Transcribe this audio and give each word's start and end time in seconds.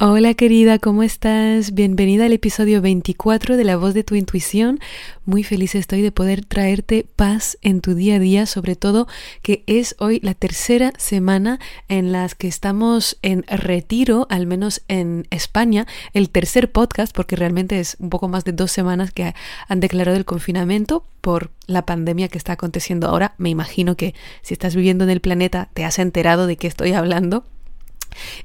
Hola 0.00 0.34
querida, 0.34 0.80
¿cómo 0.80 1.04
estás? 1.04 1.72
Bienvenida 1.72 2.24
al 2.24 2.32
episodio 2.32 2.82
24 2.82 3.56
de 3.56 3.62
La 3.62 3.76
voz 3.76 3.94
de 3.94 4.02
tu 4.02 4.16
intuición. 4.16 4.80
Muy 5.24 5.44
feliz 5.44 5.76
estoy 5.76 6.02
de 6.02 6.10
poder 6.10 6.44
traerte 6.44 7.06
paz 7.14 7.56
en 7.62 7.80
tu 7.80 7.94
día 7.94 8.16
a 8.16 8.18
día, 8.18 8.46
sobre 8.46 8.74
todo 8.74 9.06
que 9.42 9.62
es 9.68 9.94
hoy 10.00 10.18
la 10.20 10.34
tercera 10.34 10.92
semana 10.98 11.60
en 11.88 12.10
las 12.10 12.34
que 12.34 12.48
estamos 12.48 13.18
en 13.22 13.44
retiro, 13.44 14.26
al 14.30 14.48
menos 14.48 14.82
en 14.88 15.28
España, 15.30 15.86
el 16.12 16.28
tercer 16.28 16.72
podcast, 16.72 17.14
porque 17.14 17.36
realmente 17.36 17.78
es 17.78 17.96
un 18.00 18.10
poco 18.10 18.26
más 18.26 18.44
de 18.44 18.50
dos 18.50 18.72
semanas 18.72 19.12
que 19.12 19.32
han 19.68 19.78
declarado 19.78 20.16
el 20.16 20.24
confinamiento 20.24 21.04
por 21.20 21.52
la 21.68 21.86
pandemia 21.86 22.26
que 22.26 22.36
está 22.36 22.54
aconteciendo 22.54 23.06
ahora. 23.06 23.34
Me 23.38 23.48
imagino 23.48 23.94
que 23.94 24.12
si 24.42 24.54
estás 24.54 24.74
viviendo 24.74 25.04
en 25.04 25.10
el 25.10 25.20
planeta 25.20 25.68
te 25.72 25.84
has 25.84 26.00
enterado 26.00 26.48
de 26.48 26.56
qué 26.56 26.66
estoy 26.66 26.94
hablando 26.94 27.44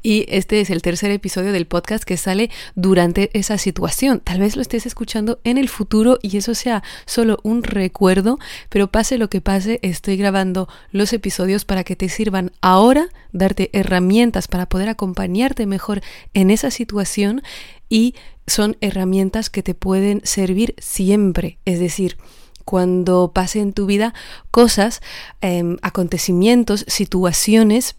y 0.01 0.25
este 0.29 0.61
es 0.61 0.69
el 0.69 0.81
tercer 0.81 1.11
episodio 1.11 1.51
del 1.51 1.67
podcast 1.67 2.03
que 2.03 2.17
sale 2.17 2.49
durante 2.75 3.29
esa 3.37 3.57
situación. 3.57 4.19
Tal 4.19 4.39
vez 4.39 4.55
lo 4.55 4.61
estés 4.61 4.85
escuchando 4.85 5.39
en 5.43 5.57
el 5.57 5.69
futuro 5.69 6.19
y 6.21 6.37
eso 6.37 6.55
sea 6.55 6.83
solo 7.05 7.39
un 7.43 7.63
recuerdo, 7.63 8.39
pero 8.69 8.91
pase 8.91 9.17
lo 9.17 9.29
que 9.29 9.41
pase, 9.41 9.79
estoy 9.81 10.17
grabando 10.17 10.67
los 10.91 11.13
episodios 11.13 11.65
para 11.65 11.83
que 11.83 11.95
te 11.95 12.09
sirvan 12.09 12.51
ahora, 12.61 13.09
darte 13.31 13.69
herramientas 13.73 14.47
para 14.47 14.67
poder 14.67 14.89
acompañarte 14.89 15.65
mejor 15.65 16.01
en 16.33 16.51
esa 16.51 16.71
situación 16.71 17.41
y 17.89 18.15
son 18.47 18.77
herramientas 18.81 19.49
que 19.49 19.63
te 19.63 19.73
pueden 19.73 20.21
servir 20.23 20.75
siempre. 20.79 21.59
Es 21.65 21.79
decir, 21.79 22.17
cuando 22.65 23.31
pase 23.33 23.61
en 23.61 23.73
tu 23.73 23.85
vida 23.85 24.13
cosas, 24.51 25.01
em, 25.41 25.77
acontecimientos, 25.81 26.85
situaciones 26.87 27.95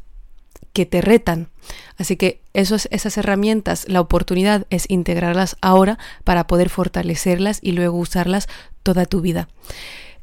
que 0.73 0.87
te 0.87 1.01
retan. 1.01 1.49
Así 1.97 2.17
que 2.17 2.41
esas 2.53 3.17
herramientas, 3.19 3.87
la 3.89 4.01
oportunidad 4.01 4.67
es 4.71 4.85
integrarlas 4.89 5.57
ahora 5.61 5.99
para 6.25 6.47
poder 6.47 6.69
fortalecerlas 6.69 7.59
y 7.63 7.73
luego 7.73 7.99
usarlas 7.99 8.49
toda 8.83 9.07
tu 9.07 9.21
vida. 9.21 9.49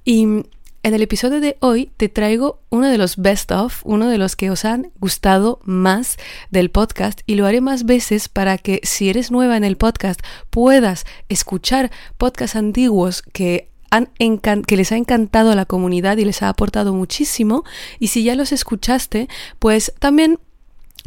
Y 0.03 0.45
en 0.87 0.93
el 0.93 1.01
episodio 1.01 1.41
de 1.41 1.57
hoy 1.59 1.91
te 1.97 2.07
traigo 2.07 2.61
uno 2.69 2.87
de 2.87 2.97
los 2.97 3.17
best 3.17 3.51
of, 3.51 3.81
uno 3.83 4.07
de 4.07 4.17
los 4.17 4.35
que 4.37 4.49
os 4.49 4.63
han 4.63 4.91
gustado 4.99 5.59
más 5.65 6.17
del 6.49 6.71
podcast 6.71 7.21
y 7.25 7.35
lo 7.35 7.45
haré 7.45 7.59
más 7.59 7.85
veces 7.85 8.29
para 8.29 8.57
que 8.57 8.79
si 8.83 9.09
eres 9.09 9.29
nueva 9.29 9.57
en 9.57 9.65
el 9.65 9.75
podcast 9.75 10.21
puedas 10.49 11.05
escuchar 11.27 11.91
podcasts 12.17 12.55
antiguos 12.55 13.21
que 13.21 13.69
que 13.89 14.77
les 14.77 14.91
ha 14.91 14.97
encantado 14.97 15.51
a 15.51 15.55
la 15.55 15.65
comunidad 15.65 16.17
y 16.17 16.25
les 16.25 16.41
ha 16.43 16.49
aportado 16.49 16.93
muchísimo. 16.93 17.63
Y 17.99 18.07
si 18.07 18.23
ya 18.23 18.35
los 18.35 18.51
escuchaste, 18.51 19.27
pues 19.59 19.93
también 19.99 20.39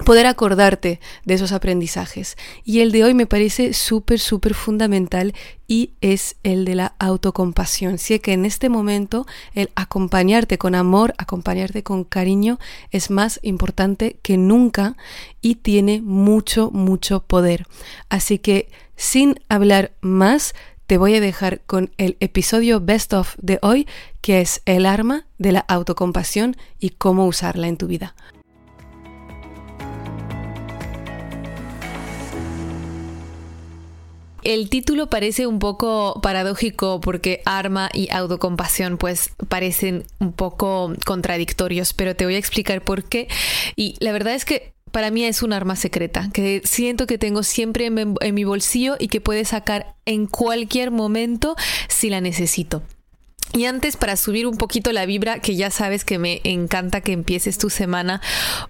poder 0.04 0.26
acordarte 0.26 1.00
de 1.24 1.34
esos 1.34 1.52
aprendizajes. 1.52 2.36
Y 2.64 2.80
el 2.80 2.92
de 2.92 3.04
hoy 3.04 3.14
me 3.14 3.26
parece 3.26 3.72
súper, 3.72 4.18
súper 4.18 4.54
fundamental 4.54 5.34
y 5.68 5.92
es 6.00 6.36
el 6.42 6.64
de 6.64 6.74
la 6.74 6.94
autocompasión. 6.98 7.98
Sé 7.98 8.20
que 8.20 8.32
en 8.32 8.44
este 8.44 8.68
momento 8.68 9.26
el 9.54 9.70
acompañarte 9.74 10.58
con 10.58 10.74
amor, 10.74 11.14
acompañarte 11.18 11.82
con 11.82 12.04
cariño 12.04 12.58
es 12.90 13.10
más 13.10 13.40
importante 13.42 14.18
que 14.22 14.36
nunca 14.36 14.96
y 15.40 15.56
tiene 15.56 16.00
mucho, 16.00 16.70
mucho 16.70 17.20
poder. 17.20 17.66
Así 18.08 18.38
que 18.38 18.70
sin 18.96 19.40
hablar 19.48 19.92
más, 20.00 20.54
te 20.90 20.98
voy 20.98 21.14
a 21.14 21.20
dejar 21.20 21.60
con 21.68 21.92
el 21.98 22.16
episodio 22.18 22.80
Best 22.80 23.12
of 23.12 23.36
de 23.38 23.60
hoy, 23.62 23.86
que 24.20 24.40
es 24.40 24.60
el 24.64 24.86
arma 24.86 25.24
de 25.38 25.52
la 25.52 25.60
autocompasión 25.60 26.56
y 26.80 26.90
cómo 26.90 27.26
usarla 27.26 27.68
en 27.68 27.76
tu 27.76 27.86
vida. 27.86 28.16
El 34.42 34.68
título 34.68 35.08
parece 35.08 35.46
un 35.46 35.60
poco 35.60 36.18
paradójico 36.22 37.00
porque 37.00 37.40
arma 37.44 37.88
y 37.94 38.10
autocompasión 38.10 38.98
pues 38.98 39.30
parecen 39.48 40.02
un 40.18 40.32
poco 40.32 40.92
contradictorios, 41.06 41.92
pero 41.92 42.16
te 42.16 42.24
voy 42.24 42.34
a 42.34 42.38
explicar 42.38 42.82
por 42.82 43.04
qué. 43.04 43.28
Y 43.76 43.94
la 44.00 44.10
verdad 44.10 44.34
es 44.34 44.44
que 44.44 44.72
para 44.92 45.10
mí 45.10 45.24
es 45.24 45.42
un 45.42 45.52
arma 45.52 45.76
secreta, 45.76 46.30
que 46.32 46.62
siento 46.64 47.06
que 47.06 47.18
tengo 47.18 47.42
siempre 47.42 47.86
en, 47.86 48.34
mi 48.34 48.44
bolsillo 48.44 48.96
y 48.98 49.08
que 49.08 49.20
puede 49.20 49.44
sacar 49.44 49.94
en 50.06 50.26
cualquier 50.26 50.90
momento 50.90 51.56
si 51.88 52.10
la 52.10 52.20
necesito. 52.20 52.82
Y 53.52 53.64
antes, 53.64 53.96
para 53.96 54.16
subir 54.16 54.46
un 54.46 54.56
poquito 54.56 54.92
la 54.92 55.06
vibra, 55.06 55.40
que 55.40 55.56
ya 55.56 55.70
sabes 55.70 56.04
que 56.04 56.20
me 56.20 56.40
encanta 56.44 57.00
que 57.00 57.12
empieces 57.12 57.58
tu 57.58 57.68
semana, 57.68 58.20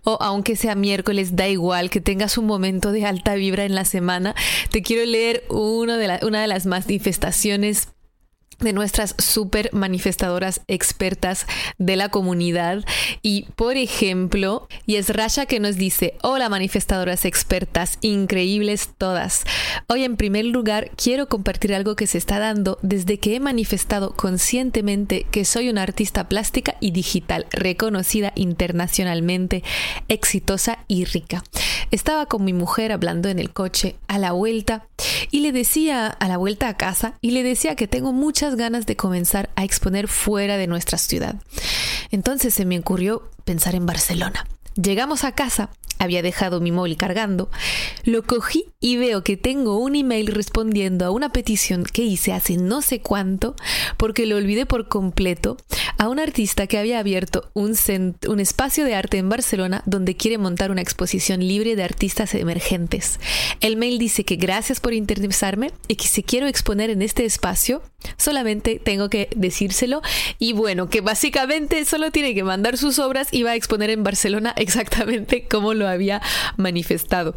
o 0.05 0.17
aunque 0.23 0.57
sea 0.57 0.75
miércoles, 0.75 1.37
da 1.37 1.49
igual, 1.49 1.91
que 1.91 2.01
tengas 2.01 2.39
un 2.39 2.47
momento 2.47 2.91
de 2.91 3.05
alta 3.05 3.35
vibra 3.35 3.65
en 3.65 3.75
la 3.75 3.85
semana, 3.85 4.35
te 4.71 4.83
quiero 4.83 5.05
leer 5.05 5.45
uno 5.51 5.99
de 5.99 6.21
una 6.23 6.41
de 6.41 6.47
las 6.47 6.65
manifestaciones 6.65 7.89
de 8.61 8.73
nuestras 8.73 9.15
super 9.19 9.71
manifestadoras 9.73 10.61
expertas 10.69 11.47
de 11.79 11.97
la 11.97 12.09
comunidad. 12.09 12.85
Y 13.23 13.47
por 13.57 13.77
ejemplo, 13.77 14.69
y 14.87 14.97
es 14.97 15.11
Rasha 15.11 15.47
que 15.47 15.61
nos 15.61 15.77
dice, 15.77 16.15
hola 16.23 16.49
manifestadoras 16.49 17.25
expertas, 17.25 17.99
increíbles 18.01 18.91
todas. 18.97 19.45
Hoy 19.89 20.05
en 20.05 20.17
primer 20.17 20.45
lugar 20.45 20.91
quiero 20.97 21.29
compartir 21.29 21.75
algo 21.75 21.97
que 21.97 22.07
se 22.07 22.19
está 22.19 22.39
dando 22.39 22.79
desde 22.83 23.19
que 23.19 23.37
he 23.37 23.41
manifestado 23.41 24.15
conscientemente 24.15 25.27
que 25.31 25.45
soy 25.45 25.69
una 25.69 25.83
artista 25.83 26.29
plástica 26.29 26.77
y 26.81 26.91
digital 26.91 27.47
reconocida 27.51 28.33
internacionalmente, 28.35 29.63
exitosa 30.09 30.85
y 30.89 31.05
rica. 31.05 31.43
Estaba 31.91 32.27
con 32.27 32.45
mi 32.45 32.53
mujer 32.53 32.93
hablando 32.93 33.29
en 33.29 33.39
el 33.39 33.51
coche 33.53 33.97
a 34.07 34.19
la 34.19 34.33
vuelta 34.33 34.87
y 35.31 35.41
le 35.41 35.53
decía 35.53 36.07
a 36.07 36.29
la 36.29 36.37
vuelta 36.37 36.69
a 36.69 36.77
casa 36.77 37.15
y 37.21 37.33
le 37.33 37.43
decía 37.43 37.75
que 37.75 37.89
tengo 37.89 38.13
muchas 38.13 38.50
ganas 38.57 38.87
de 38.87 38.97
comenzar 38.97 39.51
a 39.57 39.65
exponer 39.65 40.09
fuera 40.09 40.57
de 40.57 40.67
nuestra 40.67 40.99
ciudad. 40.99 41.37
Entonces 42.11 42.55
se 42.55 42.65
me 42.65 42.79
ocurrió 42.79 43.31
pensar 43.45 43.75
en 43.75 43.87
Barcelona. 43.87 44.47
Llegamos 44.75 45.25
a 45.25 45.33
casa 45.33 45.71
había 46.01 46.23
dejado 46.23 46.61
mi 46.61 46.73
móvil 46.73 46.97
cargando, 46.97 47.51
lo 48.05 48.23
cogí 48.23 48.73
y 48.81 48.97
veo 48.97 49.23
que 49.23 49.37
tengo 49.37 49.77
un 49.77 49.95
email 49.95 50.29
respondiendo 50.29 51.05
a 51.05 51.11
una 51.11 51.31
petición 51.31 51.85
que 51.85 52.03
hice 52.03 52.33
hace 52.33 52.57
no 52.57 52.81
sé 52.81 53.01
cuánto, 53.01 53.55
porque 53.99 54.25
lo 54.25 54.37
olvidé 54.37 54.65
por 54.65 54.89
completo, 54.89 55.59
a 55.99 56.09
un 56.09 56.19
artista 56.19 56.67
que 56.67 56.79
había 56.79 56.99
abierto 56.99 57.51
un, 57.53 57.77
un 58.27 58.41
espacio 58.41 58.87
de 58.87 58.95
arte 58.95 59.19
en 59.19 59.29
Barcelona 59.29 59.83
donde 59.85 60.17
quiere 60.17 60.39
montar 60.39 60.71
una 60.71 60.81
exposición 60.81 61.47
libre 61.47 61.77
de 61.77 61.85
artistas 61.85 62.35
emergentes. 62.35 63.21
El 63.61 63.77
mail 63.77 63.99
dice 63.99 64.25
que 64.25 64.37
gracias 64.37 64.81
por 64.81 64.95
interesarme 64.95 65.71
y 65.87 65.97
que 65.97 66.07
si 66.09 66.23
quiero 66.23 66.47
exponer 66.47 66.89
en 66.89 67.03
este 67.03 67.27
espacio, 67.27 67.83
solamente 68.17 68.81
tengo 68.83 69.09
que 69.11 69.29
decírselo 69.35 70.03
y 70.39 70.53
bueno, 70.53 70.89
que 70.89 71.01
básicamente 71.01 71.85
solo 71.85 72.11
tiene 72.11 72.35
que 72.35 72.45
mandar 72.45 72.77
sus 72.77 72.99
obras 72.99 73.29
y 73.31 73.43
va 73.43 73.51
a 73.51 73.57
exponer 73.57 73.91
en 73.91 74.03
Barcelona 74.03 74.55
exactamente 74.57 75.47
como 75.49 75.75
lo 75.75 75.89
había 75.89 76.21
manifestado. 76.57 77.35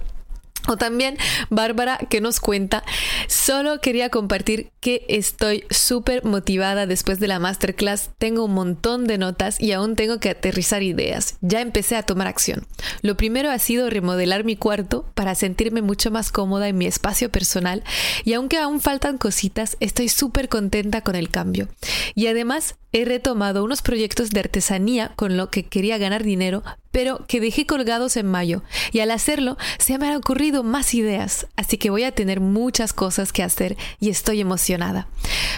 O 0.67 0.77
también 0.77 1.17
Bárbara 1.49 1.97
que 2.09 2.21
nos 2.21 2.39
cuenta, 2.39 2.83
solo 3.27 3.81
quería 3.81 4.09
compartir 4.09 4.71
que 4.79 5.05
estoy 5.09 5.65
súper 5.69 6.23
motivada 6.23 6.85
después 6.85 7.19
de 7.19 7.27
la 7.27 7.39
masterclass, 7.39 8.11
tengo 8.17 8.45
un 8.45 8.53
montón 8.53 9.05
de 9.05 9.17
notas 9.17 9.59
y 9.59 9.73
aún 9.73 9.95
tengo 9.95 10.19
que 10.19 10.29
aterrizar 10.29 10.81
ideas, 10.83 11.37
ya 11.41 11.61
empecé 11.61 11.95
a 11.95 12.03
tomar 12.03 12.27
acción. 12.27 12.65
Lo 13.01 13.17
primero 13.17 13.49
ha 13.51 13.59
sido 13.59 13.89
remodelar 13.89 14.45
mi 14.45 14.55
cuarto 14.55 15.05
para 15.15 15.35
sentirme 15.35 15.81
mucho 15.81 16.11
más 16.11 16.31
cómoda 16.31 16.67
en 16.67 16.77
mi 16.77 16.85
espacio 16.85 17.29
personal 17.29 17.83
y 18.23 18.33
aunque 18.33 18.57
aún 18.57 18.79
faltan 18.79 19.17
cositas, 19.17 19.77
estoy 19.79 20.09
súper 20.09 20.49
contenta 20.49 21.01
con 21.01 21.15
el 21.15 21.29
cambio. 21.29 21.67
Y 22.15 22.27
además 22.27 22.75
he 22.91 23.05
retomado 23.05 23.63
unos 23.63 23.81
proyectos 23.81 24.29
de 24.29 24.39
artesanía 24.39 25.11
con 25.15 25.35
lo 25.35 25.49
que 25.49 25.63
quería 25.65 25.97
ganar 25.97 26.23
dinero, 26.23 26.63
pero 26.93 27.25
que 27.27 27.41
dejé 27.41 27.65
colgados 27.65 28.15
en 28.17 28.27
mayo. 28.27 28.61
Y 28.91 28.99
al 28.99 29.09
hacerlo, 29.09 29.57
se 29.79 29.97
me 29.97 30.07
han 30.07 30.15
ocurrido 30.15 30.63
más 30.63 30.93
ideas, 30.93 31.47
así 31.57 31.77
que 31.77 31.89
voy 31.89 32.03
a 32.03 32.11
tener 32.13 32.39
muchas 32.39 32.93
cosas 32.93 33.33
que 33.33 33.41
hacer 33.41 33.75
y 33.99 34.09
estoy 34.09 34.39
emocionada. 34.39 35.07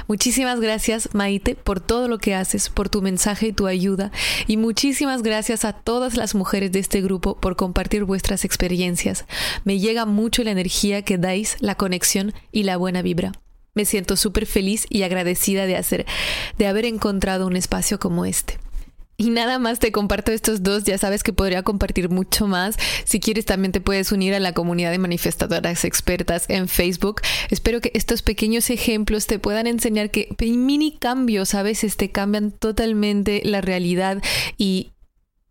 Muchísimas 0.07 0.61
gracias, 0.61 1.09
Maite, 1.13 1.55
por 1.55 1.81
todo 1.81 2.07
lo 2.07 2.19
que 2.19 2.35
haces, 2.35 2.69
por 2.69 2.87
tu 2.87 3.01
mensaje 3.01 3.47
y 3.47 3.53
tu 3.53 3.67
ayuda. 3.67 4.11
Y 4.47 4.55
muchísimas 4.55 5.23
gracias 5.23 5.65
a 5.65 5.73
todas 5.73 6.15
las 6.15 6.35
mujeres 6.35 6.71
de 6.71 6.79
este 6.79 7.01
grupo 7.01 7.35
por 7.35 7.57
compartir 7.57 8.05
vuestras 8.05 8.45
experiencias. 8.45 9.25
Me 9.65 9.77
llega 9.77 10.05
mucho 10.05 10.41
la 10.43 10.51
energía 10.51 11.01
que 11.01 11.17
dais, 11.17 11.57
la 11.59 11.75
conexión 11.75 12.33
y 12.53 12.63
la 12.63 12.77
buena 12.77 13.01
vibra. 13.01 13.33
Me 13.73 13.83
siento 13.83 14.15
súper 14.15 14.45
feliz 14.45 14.85
y 14.89 15.03
agradecida 15.03 15.65
de 15.65 15.75
hacer, 15.75 16.05
de 16.57 16.67
haber 16.67 16.85
encontrado 16.85 17.45
un 17.45 17.57
espacio 17.57 17.99
como 17.99 18.25
este. 18.25 18.57
Y 19.17 19.29
nada 19.29 19.59
más 19.59 19.79
te 19.79 19.91
comparto 19.91 20.31
estos 20.31 20.61
dos, 20.61 20.83
ya 20.83 20.97
sabes 20.97 21.23
que 21.23 21.33
podría 21.33 21.63
compartir 21.63 22.09
mucho 22.09 22.47
más. 22.47 22.77
Si 23.05 23.19
quieres 23.19 23.45
también 23.45 23.71
te 23.71 23.81
puedes 23.81 24.11
unir 24.11 24.33
a 24.33 24.39
la 24.39 24.53
comunidad 24.53 24.91
de 24.91 24.97
manifestadoras 24.97 25.85
expertas 25.85 26.45
en 26.49 26.67
Facebook. 26.67 27.21
Espero 27.49 27.79
que 27.79 27.91
estos 27.93 28.21
pequeños 28.21 28.69
ejemplos 28.69 29.27
te 29.27 29.39
puedan 29.39 29.67
enseñar 29.67 30.11
que 30.11 30.35
mini 30.41 30.97
cambios 30.97 31.53
a 31.55 31.63
veces 31.63 31.97
te 31.97 32.11
cambian 32.11 32.51
totalmente 32.51 33.41
la 33.45 33.61
realidad 33.61 34.21
y 34.57 34.91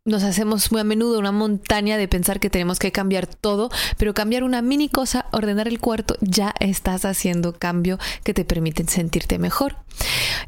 nos 0.06 0.22
hacemos 0.22 0.70
muy 0.70 0.82
a 0.82 0.84
menudo 0.84 1.18
una 1.18 1.32
montaña 1.32 1.96
de 1.96 2.08
pensar 2.08 2.38
que 2.38 2.50
tenemos 2.50 2.78
que 2.78 2.92
cambiar 2.92 3.26
todo, 3.26 3.70
pero 3.96 4.12
cambiar 4.12 4.44
una 4.44 4.60
mini 4.60 4.90
cosa, 4.90 5.26
ordenar 5.32 5.66
el 5.66 5.80
cuarto, 5.80 6.16
ya 6.20 6.54
estás 6.60 7.06
haciendo 7.06 7.54
cambio 7.54 7.98
que 8.22 8.34
te 8.34 8.44
permiten 8.44 8.88
sentirte 8.88 9.38
mejor. 9.38 9.76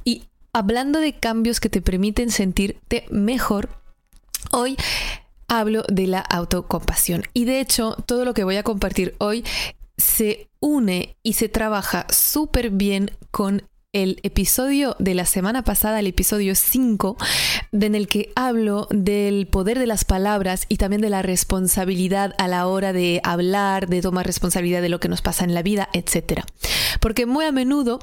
Y 0.05 0.25
hablando 0.56 1.00
de 1.00 1.12
cambios 1.12 1.61
que 1.61 1.69
te 1.69 1.82
permiten 1.82 2.31
sentirte 2.31 3.05
mejor, 3.11 3.69
hoy 4.53 4.79
hablo 5.49 5.82
de 5.87 6.06
la 6.06 6.20
autocompasión. 6.20 7.25
Y 7.35 7.44
de 7.44 7.61
hecho, 7.61 7.94
todo 8.06 8.25
lo 8.25 8.32
que 8.32 8.43
voy 8.43 8.56
a 8.56 8.62
compartir 8.62 9.14
hoy 9.19 9.44
se 9.99 10.49
une 10.58 11.19
y 11.23 11.35
se 11.35 11.50
trabaja 11.50 12.06
súper 12.08 12.70
bien 12.70 13.11
con 13.31 13.69
el 13.93 14.19
episodio 14.23 14.97
de 14.99 15.14
la 15.14 15.26
semana 15.26 15.62
pasada, 15.62 16.00
el 16.00 16.06
episodio 16.06 16.55
5, 16.55 17.19
en 17.73 17.94
el 17.94 18.09
que 18.09 18.32
hablo 18.35 18.88
del 18.91 19.49
poder 19.49 19.79
de 19.79 19.87
las 19.87 20.06
palabras 20.06 20.64
y 20.70 20.79
también 20.79 21.02
de 21.02 21.11
la 21.11 21.20
responsabilidad 21.20 22.35
a 22.38 22.49
la 22.49 22.67
hora 22.67 22.94
de 22.94 23.20
hablar, 23.25 23.88
de 23.88 24.00
tomar 24.00 24.25
responsabilidad 24.25 24.81
de 24.81 24.88
lo 24.88 25.00
que 25.00 25.11
nos 25.11 25.20
pasa 25.20 25.44
en 25.44 25.52
la 25.52 25.62
vida, 25.62 25.91
etc. 25.93 26.44
Porque 26.99 27.26
muy 27.26 27.44
a 27.44 27.52
menudo 27.52 27.99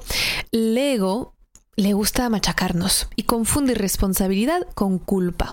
el 0.52 0.78
ego 0.78 1.34
le 1.76 1.94
gusta 1.94 2.30
machacarnos 2.30 3.08
y 3.16 3.24
confunde 3.24 3.74
responsabilidad 3.74 4.68
con 4.76 5.00
culpa. 5.00 5.52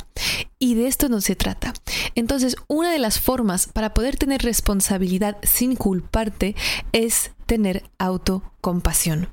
Y 0.58 0.75
de 0.75 0.87
esto 0.87 1.08
no 1.08 1.20
se 1.20 1.37
trata. 1.37 1.72
Entonces, 2.14 2.56
una 2.69 2.93
de 2.93 2.99
las 2.99 3.19
formas 3.19 3.67
para 3.67 3.94
poder 3.94 4.17
tener 4.17 4.43
responsabilidad 4.43 5.38
sin 5.43 5.76
culparte 5.76 6.55
es 6.93 7.31
tener 7.46 7.84
autocompasión. 7.99 9.28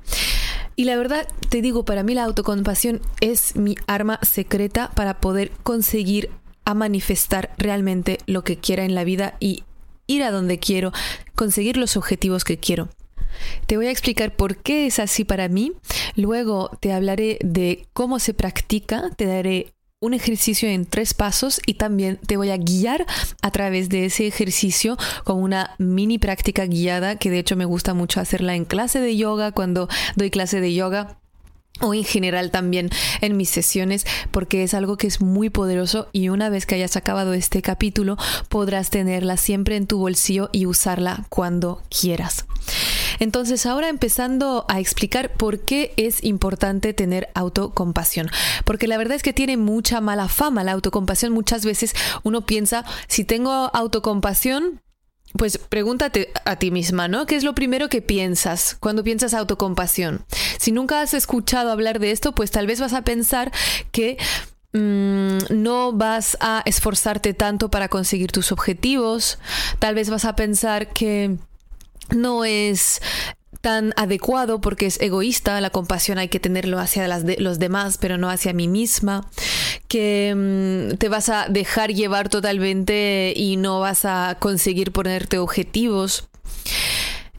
Y 0.75 0.85
la 0.85 0.95
verdad, 0.95 1.27
te 1.49 1.61
digo, 1.61 1.85
para 1.85 2.03
mí 2.03 2.13
la 2.13 2.23
autocompasión 2.23 3.01
es 3.19 3.55
mi 3.55 3.75
arma 3.87 4.19
secreta 4.21 4.91
para 4.95 5.19
poder 5.19 5.51
conseguir 5.63 6.29
a 6.65 6.73
manifestar 6.73 7.51
realmente 7.57 8.19
lo 8.27 8.43
que 8.43 8.57
quiera 8.57 8.85
en 8.85 8.93
la 8.93 9.03
vida 9.03 9.35
y 9.39 9.63
ir 10.05 10.23
a 10.23 10.31
donde 10.31 10.59
quiero, 10.59 10.93
conseguir 11.35 11.77
los 11.77 11.97
objetivos 11.97 12.43
que 12.43 12.57
quiero. 12.57 12.89
Te 13.65 13.77
voy 13.77 13.87
a 13.87 13.91
explicar 13.91 14.35
por 14.35 14.57
qué 14.57 14.87
es 14.87 14.99
así 14.99 15.23
para 15.23 15.47
mí. 15.47 15.73
Luego 16.15 16.71
te 16.79 16.93
hablaré 16.93 17.37
de 17.41 17.85
cómo 17.93 18.19
se 18.19 18.33
practica, 18.33 19.09
te 19.15 19.25
daré 19.25 19.73
un 19.99 20.13
ejercicio 20.13 20.69
en 20.69 20.85
tres 20.85 21.15
pasos 21.15 21.59
y 21.65 21.73
también 21.73 22.17
te 22.17 22.37
voy 22.37 22.51
a 22.51 22.57
guiar 22.57 23.05
a 23.41 23.51
través 23.51 23.89
de 23.89 24.05
ese 24.05 24.27
ejercicio 24.27 24.95
con 25.23 25.41
una 25.41 25.73
mini 25.79 26.19
práctica 26.19 26.67
guiada 26.67 27.15
que 27.15 27.31
de 27.31 27.39
hecho 27.39 27.55
me 27.55 27.65
gusta 27.65 27.95
mucho 27.95 28.19
hacerla 28.19 28.55
en 28.55 28.65
clase 28.65 28.99
de 28.99 29.17
yoga 29.17 29.51
cuando 29.51 29.89
doy 30.15 30.29
clase 30.29 30.61
de 30.61 30.75
yoga 30.75 31.17
o 31.81 31.95
en 31.95 32.03
general 32.03 32.51
también 32.51 32.89
en 33.21 33.37
mis 33.37 33.49
sesiones 33.49 34.05
porque 34.29 34.61
es 34.61 34.75
algo 34.75 34.97
que 34.97 35.07
es 35.07 35.19
muy 35.19 35.49
poderoso 35.49 36.09
y 36.11 36.29
una 36.29 36.49
vez 36.49 36.67
que 36.67 36.75
hayas 36.75 36.95
acabado 36.95 37.33
este 37.33 37.63
capítulo 37.63 38.17
podrás 38.49 38.91
tenerla 38.91 39.35
siempre 39.37 39.77
en 39.77 39.87
tu 39.87 39.97
bolsillo 39.97 40.49
y 40.51 40.67
usarla 40.67 41.25
cuando 41.29 41.81
quieras. 41.89 42.45
Entonces 43.19 43.65
ahora 43.65 43.89
empezando 43.89 44.65
a 44.67 44.79
explicar 44.79 45.33
por 45.33 45.59
qué 45.59 45.93
es 45.97 46.23
importante 46.23 46.93
tener 46.93 47.29
autocompasión. 47.33 48.29
Porque 48.65 48.87
la 48.87 48.97
verdad 48.97 49.15
es 49.15 49.23
que 49.23 49.33
tiene 49.33 49.57
mucha 49.57 50.01
mala 50.01 50.27
fama 50.27 50.63
la 50.63 50.73
autocompasión. 50.73 51.31
Muchas 51.33 51.65
veces 51.65 51.95
uno 52.23 52.45
piensa, 52.45 52.85
si 53.07 53.23
tengo 53.23 53.51
autocompasión, 53.73 54.81
pues 55.33 55.57
pregúntate 55.57 56.31
a 56.45 56.57
ti 56.57 56.71
misma, 56.71 57.07
¿no? 57.07 57.25
¿Qué 57.25 57.35
es 57.35 57.43
lo 57.43 57.53
primero 57.55 57.89
que 57.89 58.01
piensas 58.01 58.77
cuando 58.79 59.03
piensas 59.03 59.33
autocompasión? 59.33 60.25
Si 60.57 60.71
nunca 60.71 61.01
has 61.01 61.13
escuchado 61.13 61.71
hablar 61.71 61.99
de 61.99 62.11
esto, 62.11 62.33
pues 62.33 62.51
tal 62.51 62.67
vez 62.67 62.79
vas 62.79 62.93
a 62.93 63.03
pensar 63.03 63.51
que 63.91 64.17
mm, 64.73 65.37
no 65.49 65.91
vas 65.91 66.37
a 66.39 66.61
esforzarte 66.65 67.33
tanto 67.33 67.69
para 67.69 67.89
conseguir 67.89 68.31
tus 68.31 68.51
objetivos, 68.51 69.37
tal 69.79 69.95
vez 69.95 70.09
vas 70.09 70.25
a 70.25 70.35
pensar 70.35 70.93
que 70.93 71.37
no 72.09 72.45
es 72.45 73.01
tan 73.61 73.93
adecuado 73.97 74.61
porque 74.61 74.85
es 74.85 74.99
egoísta, 75.01 75.59
la 75.61 75.71
compasión 75.71 76.17
hay 76.19 76.29
que 76.29 76.39
tenerlo 76.39 76.79
hacia 76.79 77.07
los 77.07 77.59
demás, 77.59 77.97
pero 77.97 78.17
no 78.17 78.29
hacia 78.29 78.53
mí 78.53 78.67
misma, 78.67 79.29
que 79.87 80.33
mm, 80.35 80.97
te 80.97 81.09
vas 81.09 81.29
a 81.29 81.47
dejar 81.49 81.93
llevar 81.93 82.29
totalmente 82.29 83.33
y 83.35 83.57
no 83.57 83.79
vas 83.79 84.05
a 84.05 84.37
conseguir 84.39 84.91
ponerte 84.91 85.39
objetivos. 85.39 86.29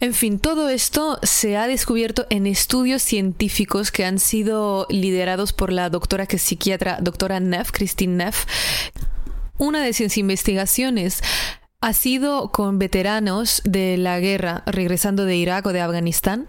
En 0.00 0.14
fin, 0.14 0.38
todo 0.38 0.68
esto 0.68 1.18
se 1.24 1.56
ha 1.56 1.66
descubierto 1.66 2.26
en 2.30 2.46
estudios 2.46 3.02
científicos 3.02 3.90
que 3.90 4.04
han 4.04 4.20
sido 4.20 4.86
liderados 4.90 5.52
por 5.52 5.72
la 5.72 5.90
doctora 5.90 6.26
que 6.26 6.36
es 6.36 6.42
psiquiatra, 6.42 6.98
doctora 7.00 7.40
Neff, 7.40 7.72
Christine 7.72 8.24
Neff. 8.24 8.44
Una 9.56 9.82
de 9.82 9.92
sus 9.92 10.16
investigaciones 10.16 11.20
ha 11.80 11.92
sido 11.92 12.50
con 12.50 12.78
veteranos 12.78 13.62
de 13.64 13.96
la 13.96 14.18
guerra 14.18 14.62
regresando 14.66 15.24
de 15.24 15.36
Irak 15.36 15.66
o 15.66 15.72
de 15.72 15.80
Afganistán 15.80 16.48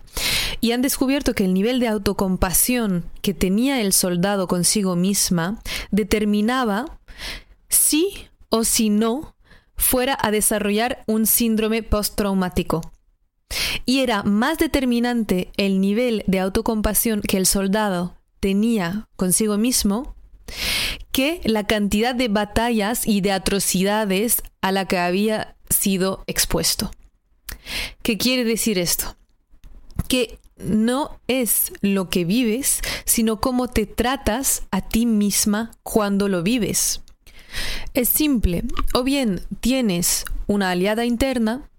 y 0.59 0.71
han 0.71 0.81
descubierto 0.81 1.33
que 1.33 1.45
el 1.45 1.53
nivel 1.53 1.79
de 1.79 1.87
autocompasión 1.87 3.05
que 3.21 3.33
tenía 3.33 3.79
el 3.81 3.93
soldado 3.93 4.47
consigo 4.47 4.95
misma 4.95 5.61
determinaba 5.91 6.99
si 7.69 8.27
o 8.49 8.63
si 8.63 8.89
no 8.89 9.35
fuera 9.75 10.17
a 10.19 10.31
desarrollar 10.31 11.03
un 11.05 11.25
síndrome 11.25 11.83
postraumático. 11.83 12.91
Y 13.85 13.99
era 13.99 14.23
más 14.23 14.57
determinante 14.57 15.51
el 15.57 15.79
nivel 15.79 16.23
de 16.27 16.39
autocompasión 16.39 17.21
que 17.21 17.37
el 17.37 17.45
soldado 17.45 18.15
tenía 18.39 19.07
consigo 19.15 19.57
mismo 19.57 20.15
que 21.11 21.41
la 21.43 21.65
cantidad 21.65 22.15
de 22.15 22.27
batallas 22.27 23.07
y 23.07 23.21
de 23.21 23.31
atrocidades 23.31 24.43
a 24.61 24.71
la 24.71 24.85
que 24.85 24.97
había 24.97 25.55
sido 25.69 26.23
expuesto. 26.27 26.91
¿Qué 28.01 28.17
quiere 28.17 28.43
decir 28.43 28.77
esto? 28.77 29.15
Que 30.07 30.39
no 30.57 31.19
es 31.27 31.71
lo 31.81 32.09
que 32.09 32.25
vives, 32.25 32.81
sino 33.05 33.39
cómo 33.39 33.67
te 33.67 33.85
tratas 33.85 34.63
a 34.71 34.81
ti 34.81 35.05
misma 35.05 35.71
cuando 35.83 36.27
lo 36.27 36.43
vives. 36.43 37.01
Es 37.93 38.09
simple, 38.09 38.63
o 38.93 39.03
bien 39.03 39.41
tienes 39.59 40.25
una 40.47 40.71
aliada 40.71 41.05
interna 41.05 41.69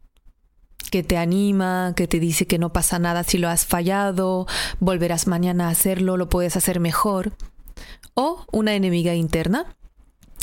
que 0.91 1.03
te 1.05 1.17
anima, 1.17 1.93
que 1.95 2.09
te 2.09 2.19
dice 2.19 2.47
que 2.47 2.59
no 2.59 2.73
pasa 2.73 2.99
nada 2.99 3.23
si 3.23 3.39
lo 3.39 3.49
has 3.49 3.65
fallado, 3.65 4.47
volverás 4.81 5.27
mañana 5.27 5.69
a 5.69 5.71
hacerlo, 5.71 6.17
lo 6.17 6.29
puedes 6.29 6.57
hacer 6.57 6.81
mejor, 6.81 7.33
o 8.15 8.45
una 8.53 8.75
enemiga 8.75 9.15
interna. 9.15 9.77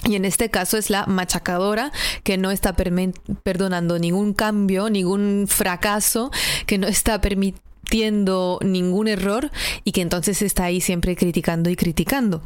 Y 0.06 0.16
en 0.16 0.26
este 0.26 0.50
caso 0.50 0.78
es 0.78 0.90
la 0.90 1.06
machacadora 1.06 1.92
que 2.24 2.38
no 2.38 2.52
está 2.52 2.76
perdonando 2.76 4.00
ningún 4.00 4.34
cambio, 4.34 4.90
ningún 4.90 5.46
fracaso, 5.48 6.32
que 6.66 6.78
no 6.78 6.88
está 6.88 7.20
permitiendo 7.20 8.60
ningún 8.64 9.08
error 9.08 9.52
y 9.84 9.92
que 9.92 10.02
entonces 10.02 10.42
está 10.42 10.66
ahí 10.66 10.82
siempre 10.82 11.16
criticando 11.16 11.70
y 11.70 11.76
criticando. 11.76 12.44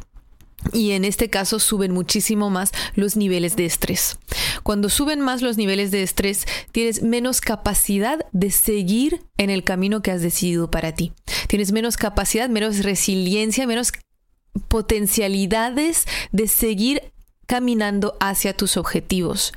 Y 0.72 0.92
en 0.92 1.04
este 1.04 1.28
caso 1.28 1.58
suben 1.58 1.92
muchísimo 1.92 2.48
más 2.48 2.70
los 2.94 3.16
niveles 3.16 3.56
de 3.56 3.66
estrés. 3.66 4.18
Cuando 4.62 4.88
suben 4.88 5.20
más 5.20 5.42
los 5.42 5.56
niveles 5.56 5.90
de 5.90 6.02
estrés, 6.02 6.46
tienes 6.70 7.02
menos 7.02 7.40
capacidad 7.40 8.26
de 8.32 8.50
seguir 8.50 9.22
en 9.38 9.50
el 9.50 9.64
camino 9.64 10.02
que 10.02 10.12
has 10.12 10.22
decidido 10.22 10.70
para 10.70 10.92
ti. 10.92 11.12
Tienes 11.48 11.72
menos 11.72 11.96
capacidad, 11.96 12.48
menos 12.48 12.84
resiliencia, 12.84 13.66
menos 13.66 13.92
potencialidades 14.68 16.06
de 16.30 16.48
seguir 16.48 17.12
caminando 17.46 18.16
hacia 18.20 18.56
tus 18.56 18.76
objetivos. 18.76 19.52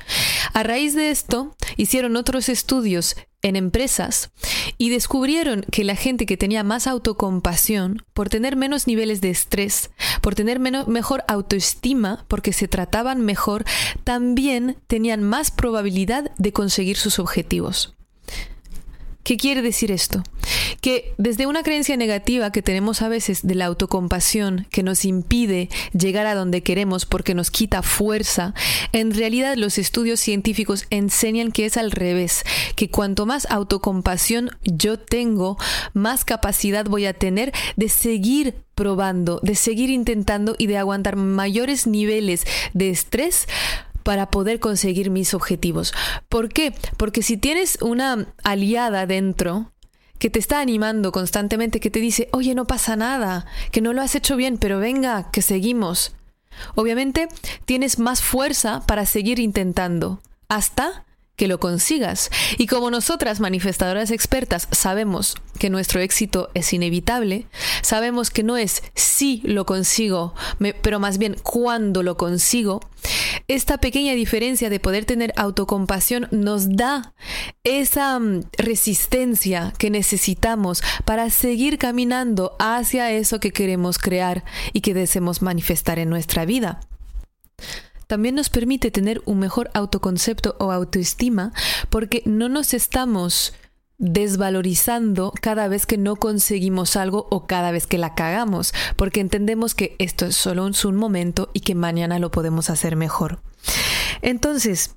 A 0.52 0.62
raíz 0.62 0.94
de 0.94 1.10
esto, 1.10 1.56
hicieron 1.76 2.16
otros 2.16 2.48
estudios 2.48 3.16
en 3.42 3.56
empresas 3.56 4.30
y 4.76 4.90
descubrieron 4.90 5.64
que 5.70 5.84
la 5.84 5.94
gente 5.94 6.26
que 6.26 6.36
tenía 6.36 6.64
más 6.64 6.86
autocompasión, 6.86 8.04
por 8.12 8.28
tener 8.28 8.56
menos 8.56 8.86
niveles 8.86 9.20
de 9.20 9.30
estrés, 9.30 9.90
por 10.20 10.34
tener 10.34 10.58
mejor 10.58 11.24
autoestima, 11.28 12.24
porque 12.28 12.52
se 12.52 12.68
trataban 12.68 13.22
mejor, 13.22 13.64
también 14.04 14.76
tenían 14.88 15.22
más 15.22 15.50
probabilidad 15.50 16.30
de 16.36 16.52
conseguir 16.52 16.96
sus 16.96 17.18
objetivos. 17.18 17.95
¿Qué 19.26 19.36
quiere 19.36 19.60
decir 19.60 19.90
esto? 19.90 20.22
Que 20.80 21.12
desde 21.18 21.48
una 21.48 21.64
creencia 21.64 21.96
negativa 21.96 22.52
que 22.52 22.62
tenemos 22.62 23.02
a 23.02 23.08
veces 23.08 23.44
de 23.44 23.56
la 23.56 23.66
autocompasión 23.66 24.68
que 24.70 24.84
nos 24.84 25.04
impide 25.04 25.68
llegar 25.98 26.28
a 26.28 26.36
donde 26.36 26.62
queremos 26.62 27.06
porque 27.06 27.34
nos 27.34 27.50
quita 27.50 27.82
fuerza, 27.82 28.54
en 28.92 29.12
realidad 29.12 29.56
los 29.56 29.78
estudios 29.78 30.20
científicos 30.20 30.86
enseñan 30.90 31.50
que 31.50 31.66
es 31.66 31.76
al 31.76 31.90
revés, 31.90 32.44
que 32.76 32.88
cuanto 32.88 33.26
más 33.26 33.48
autocompasión 33.50 34.50
yo 34.62 34.96
tengo, 34.96 35.58
más 35.92 36.24
capacidad 36.24 36.86
voy 36.86 37.06
a 37.06 37.12
tener 37.12 37.52
de 37.74 37.88
seguir 37.88 38.54
probando, 38.76 39.40
de 39.42 39.56
seguir 39.56 39.90
intentando 39.90 40.54
y 40.56 40.68
de 40.68 40.76
aguantar 40.76 41.16
mayores 41.16 41.88
niveles 41.88 42.44
de 42.74 42.90
estrés 42.90 43.48
para 44.06 44.30
poder 44.30 44.60
conseguir 44.60 45.10
mis 45.10 45.34
objetivos. 45.34 45.92
¿Por 46.28 46.48
qué? 46.48 46.72
Porque 46.96 47.22
si 47.22 47.36
tienes 47.36 47.76
una 47.82 48.28
aliada 48.44 49.04
dentro 49.04 49.72
que 50.20 50.30
te 50.30 50.38
está 50.38 50.60
animando 50.60 51.10
constantemente, 51.10 51.80
que 51.80 51.90
te 51.90 51.98
dice, 51.98 52.28
oye, 52.30 52.54
no 52.54 52.68
pasa 52.68 52.94
nada, 52.94 53.46
que 53.72 53.80
no 53.80 53.92
lo 53.92 54.02
has 54.02 54.14
hecho 54.14 54.36
bien, 54.36 54.58
pero 54.58 54.78
venga, 54.78 55.32
que 55.32 55.42
seguimos. 55.42 56.14
Obviamente 56.76 57.26
tienes 57.64 57.98
más 57.98 58.22
fuerza 58.22 58.86
para 58.86 59.06
seguir 59.06 59.40
intentando 59.40 60.20
hasta 60.48 61.04
que 61.36 61.48
lo 61.48 61.60
consigas. 61.60 62.30
Y 62.58 62.66
como 62.66 62.90
nosotras, 62.90 63.40
manifestadoras 63.40 64.10
expertas, 64.10 64.68
sabemos 64.72 65.36
que 65.58 65.70
nuestro 65.70 66.00
éxito 66.00 66.50
es 66.54 66.72
inevitable, 66.72 67.46
sabemos 67.82 68.30
que 68.30 68.42
no 68.42 68.56
es 68.56 68.82
si 68.94 69.42
lo 69.44 69.66
consigo, 69.66 70.34
pero 70.82 70.98
más 70.98 71.18
bien 71.18 71.36
cuando 71.42 72.02
lo 72.02 72.16
consigo, 72.16 72.80
esta 73.48 73.78
pequeña 73.78 74.14
diferencia 74.14 74.70
de 74.70 74.80
poder 74.80 75.04
tener 75.04 75.32
autocompasión 75.36 76.28
nos 76.30 76.76
da 76.76 77.14
esa 77.64 78.18
mm, 78.18 78.44
resistencia 78.58 79.72
que 79.78 79.90
necesitamos 79.90 80.82
para 81.04 81.30
seguir 81.30 81.78
caminando 81.78 82.56
hacia 82.58 83.12
eso 83.12 83.38
que 83.38 83.52
queremos 83.52 83.98
crear 83.98 84.44
y 84.72 84.80
que 84.80 84.94
deseamos 84.94 85.42
manifestar 85.42 85.98
en 85.98 86.10
nuestra 86.10 86.44
vida 86.44 86.80
también 88.06 88.34
nos 88.34 88.50
permite 88.50 88.90
tener 88.90 89.22
un 89.24 89.38
mejor 89.38 89.70
autoconcepto 89.74 90.56
o 90.58 90.72
autoestima 90.72 91.52
porque 91.90 92.22
no 92.24 92.48
nos 92.48 92.74
estamos 92.74 93.54
desvalorizando 93.98 95.32
cada 95.40 95.68
vez 95.68 95.86
que 95.86 95.96
no 95.96 96.16
conseguimos 96.16 96.96
algo 96.96 97.26
o 97.30 97.46
cada 97.46 97.70
vez 97.70 97.86
que 97.86 97.98
la 97.98 98.14
cagamos, 98.14 98.74
porque 98.96 99.20
entendemos 99.20 99.74
que 99.74 99.96
esto 99.98 100.26
es 100.26 100.36
solo 100.36 100.66
un 100.66 100.96
momento 100.96 101.50
y 101.54 101.60
que 101.60 101.74
mañana 101.74 102.18
lo 102.18 102.30
podemos 102.30 102.70
hacer 102.70 102.96
mejor. 102.96 103.40
Entonces, 104.22 104.96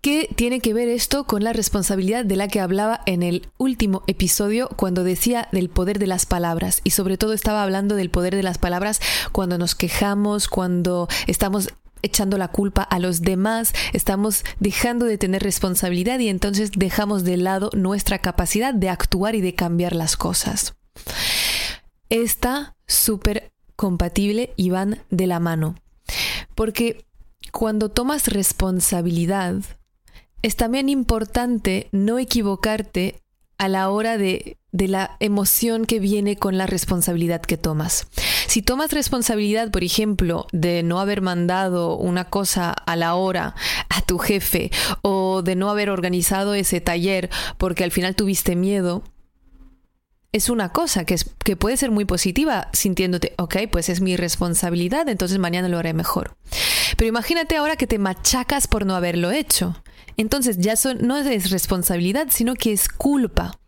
¿Qué 0.00 0.28
tiene 0.34 0.58
que 0.58 0.74
ver 0.74 0.88
esto 0.88 1.24
con 1.24 1.44
la 1.44 1.52
responsabilidad 1.52 2.24
de 2.24 2.34
la 2.34 2.48
que 2.48 2.58
hablaba 2.58 3.00
en 3.06 3.22
el 3.22 3.46
último 3.58 4.02
episodio 4.08 4.68
cuando 4.74 5.04
decía 5.04 5.48
del 5.52 5.68
poder 5.68 6.00
de 6.00 6.08
las 6.08 6.26
palabras? 6.26 6.80
Y 6.82 6.90
sobre 6.90 7.16
todo 7.16 7.32
estaba 7.32 7.62
hablando 7.62 7.94
del 7.94 8.10
poder 8.10 8.34
de 8.34 8.42
las 8.42 8.58
palabras 8.58 9.00
cuando 9.30 9.58
nos 9.58 9.76
quejamos, 9.76 10.48
cuando 10.48 11.06
estamos 11.28 11.68
echando 12.02 12.38
la 12.38 12.48
culpa 12.48 12.82
a 12.82 12.98
los 12.98 13.22
demás, 13.22 13.72
estamos 13.92 14.44
dejando 14.60 15.06
de 15.06 15.18
tener 15.18 15.42
responsabilidad 15.42 16.18
y 16.18 16.28
entonces 16.28 16.70
dejamos 16.76 17.24
de 17.24 17.36
lado 17.36 17.70
nuestra 17.74 18.18
capacidad 18.18 18.74
de 18.74 18.88
actuar 18.88 19.34
y 19.34 19.40
de 19.40 19.54
cambiar 19.54 19.94
las 19.94 20.16
cosas. 20.16 20.74
Está 22.08 22.76
súper 22.86 23.52
compatible 23.76 24.52
y 24.56 24.70
van 24.70 25.02
de 25.10 25.26
la 25.26 25.40
mano. 25.40 25.76
Porque 26.54 27.06
cuando 27.50 27.90
tomas 27.90 28.28
responsabilidad, 28.28 29.56
es 30.42 30.56
también 30.56 30.88
importante 30.88 31.88
no 31.92 32.18
equivocarte 32.18 33.22
a 33.58 33.68
la 33.68 33.90
hora 33.90 34.18
de, 34.18 34.56
de, 34.72 34.88
la 34.88 35.16
emoción 35.20 35.84
que 35.84 36.00
viene 36.00 36.36
con 36.36 36.58
la 36.58 36.66
responsabilidad 36.66 37.42
que 37.42 37.56
tomas. 37.56 38.08
Si 38.46 38.62
tomas 38.62 38.92
responsabilidad, 38.92 39.70
por 39.70 39.84
ejemplo, 39.84 40.46
de 40.52 40.82
no 40.82 41.00
haber 41.00 41.20
mandado 41.20 41.96
una 41.96 42.24
cosa 42.24 42.72
a 42.72 42.96
la 42.96 43.14
hora 43.14 43.54
a 43.88 44.02
tu 44.02 44.18
jefe 44.18 44.70
o 45.02 45.42
de 45.42 45.54
no 45.54 45.70
haber 45.70 45.90
organizado 45.90 46.54
ese 46.54 46.80
taller 46.80 47.30
porque 47.58 47.84
al 47.84 47.92
final 47.92 48.16
tuviste 48.16 48.56
miedo, 48.56 49.04
es 50.32 50.48
una 50.48 50.70
cosa 50.70 51.04
que, 51.04 51.14
es, 51.14 51.26
que 51.44 51.56
puede 51.56 51.76
ser 51.76 51.90
muy 51.90 52.06
positiva, 52.06 52.68
sintiéndote, 52.72 53.34
ok, 53.36 53.56
pues 53.70 53.90
es 53.90 54.00
mi 54.00 54.16
responsabilidad, 54.16 55.08
entonces 55.08 55.38
mañana 55.38 55.68
lo 55.68 55.78
haré 55.78 55.92
mejor. 55.92 56.36
Pero 56.96 57.08
imagínate 57.08 57.56
ahora 57.56 57.76
que 57.76 57.86
te 57.86 57.98
machacas 57.98 58.66
por 58.66 58.86
no 58.86 58.96
haberlo 58.96 59.30
hecho. 59.30 59.81
Entonces 60.16 60.58
ya 60.58 60.74
no 61.00 61.16
es 61.16 61.50
responsabilidad, 61.50 62.28
sino 62.30 62.54
que 62.54 62.72
es 62.72 62.88
culpa. 62.88 63.58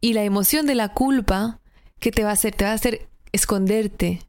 Y 0.00 0.12
la 0.12 0.24
emoción 0.24 0.66
de 0.66 0.74
la 0.74 0.90
culpa, 0.90 1.60
¿qué 1.98 2.12
te 2.12 2.24
va 2.24 2.30
a 2.30 2.34
hacer? 2.34 2.54
Te 2.54 2.64
va 2.64 2.70
a 2.70 2.74
hacer 2.74 3.08
esconderte, 3.32 4.20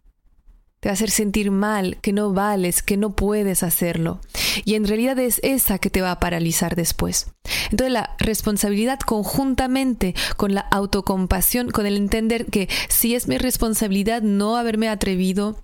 te 0.80 0.90
va 0.90 0.92
a 0.92 0.94
hacer 0.94 1.12
sentir 1.12 1.52
mal, 1.52 1.98
que 2.02 2.14
no 2.14 2.34
vales, 2.34 2.82
que 2.82 2.98
no 2.98 3.16
puedes 3.16 3.64
hacerlo. 3.64 4.20
Y 4.66 4.76
en 4.76 4.88
realidad 4.88 5.18
es 5.20 5.40
esa 5.44 5.78
que 5.78 5.90
te 5.90 6.02
va 6.02 6.12
a 6.12 6.20
paralizar 6.20 6.76
después. 6.76 7.28
Entonces 7.70 7.94
la 7.94 8.16
responsabilidad 8.20 9.00
conjuntamente 9.00 10.16
con 10.38 10.54
la 10.54 10.62
autocompasión, 10.62 11.70
con 11.70 11.86
el 11.86 11.98
entender 11.98 12.48
que 12.48 12.68
si 12.90 13.16
es 13.16 13.28
mi 13.28 13.38
responsabilidad 13.38 14.22
no 14.22 14.58
haberme 14.58 14.90
atrevido 14.90 15.64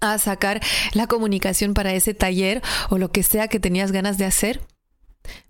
a 0.00 0.18
sacar 0.18 0.60
la 0.92 1.06
comunicación 1.06 1.74
para 1.74 1.92
ese 1.92 2.14
taller 2.14 2.62
o 2.88 2.98
lo 2.98 3.10
que 3.10 3.22
sea 3.22 3.48
que 3.48 3.60
tenías 3.60 3.92
ganas 3.92 4.18
de 4.18 4.24
hacer, 4.24 4.60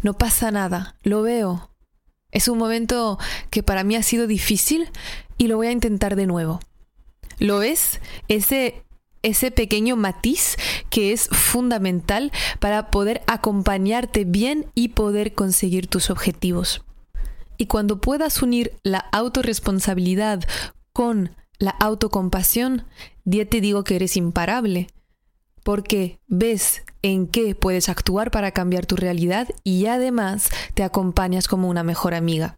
no 0.03 0.15
pasa 0.15 0.51
nada, 0.51 0.97
lo 1.03 1.23
veo. 1.23 1.71
Es 2.33 2.49
un 2.49 2.59
momento 2.59 3.19
que 3.51 3.63
para 3.63 3.85
mí 3.85 3.97
ha 3.97 4.03
sido 4.03 4.27
difícil 4.27 4.89
y 5.37 5.49
lo 5.49 5.57
voy 5.57 5.67
a 5.69 5.73
intentar 5.73 6.17
de 6.17 6.27
nuevo. 6.27 6.61
¿Lo 7.39 7.59
ves? 7.59 8.01
Ese 8.29 8.85
ese 9.23 9.51
pequeño 9.51 9.97
matiz 9.97 10.57
que 10.89 11.13
es 11.13 11.29
fundamental 11.29 12.33
para 12.59 12.91
poder 12.91 13.23
acompañarte 13.27 14.25
bien 14.25 14.67
y 14.75 14.89
poder 14.89 15.35
conseguir 15.35 15.89
tus 15.89 16.11
objetivos. 16.11 16.83
Y 17.59 17.67
cuando 17.67 18.01
puedas 18.01 18.41
unir 18.41 18.73
la 18.83 18.99
autorresponsabilidad 19.13 20.45
con 20.93 21.37
la 21.59 21.73
autocompasión, 21.73 22.87
ya 23.25 23.45
te 23.45 23.61
digo 23.61 23.85
que 23.85 23.97
eres 23.97 24.17
imparable, 24.17 24.89
porque 25.63 26.19
ves 26.29 26.83
en 27.03 27.27
qué 27.27 27.55
puedes 27.55 27.89
actuar 27.89 28.31
para 28.31 28.53
cambiar 28.53 28.87
tu 28.87 28.97
realidad 28.97 29.49
y 29.65 29.87
además 29.87 30.51
te 30.75 30.83
acompañas 30.83 31.49
como 31.49 31.69
una 31.69 31.83
mejor 31.83 32.15
amiga. 32.15 32.57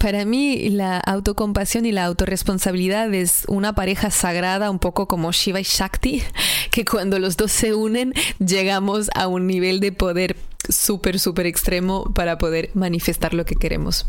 Para 0.00 0.24
mí 0.24 0.68
la 0.70 0.98
autocompasión 0.98 1.86
y 1.86 1.92
la 1.92 2.04
autorresponsabilidad 2.04 3.12
es 3.14 3.44
una 3.46 3.74
pareja 3.74 4.10
sagrada, 4.10 4.70
un 4.70 4.80
poco 4.80 5.06
como 5.06 5.30
Shiva 5.30 5.60
y 5.60 5.62
Shakti, 5.62 6.22
que 6.70 6.84
cuando 6.84 7.18
los 7.18 7.36
dos 7.36 7.52
se 7.52 7.72
unen 7.72 8.12
llegamos 8.44 9.10
a 9.14 9.28
un 9.28 9.46
nivel 9.46 9.78
de 9.78 9.92
poder 9.92 10.36
súper, 10.68 11.20
súper 11.20 11.46
extremo 11.46 12.12
para 12.14 12.38
poder 12.38 12.70
manifestar 12.74 13.32
lo 13.32 13.44
que 13.44 13.54
queremos. 13.54 14.06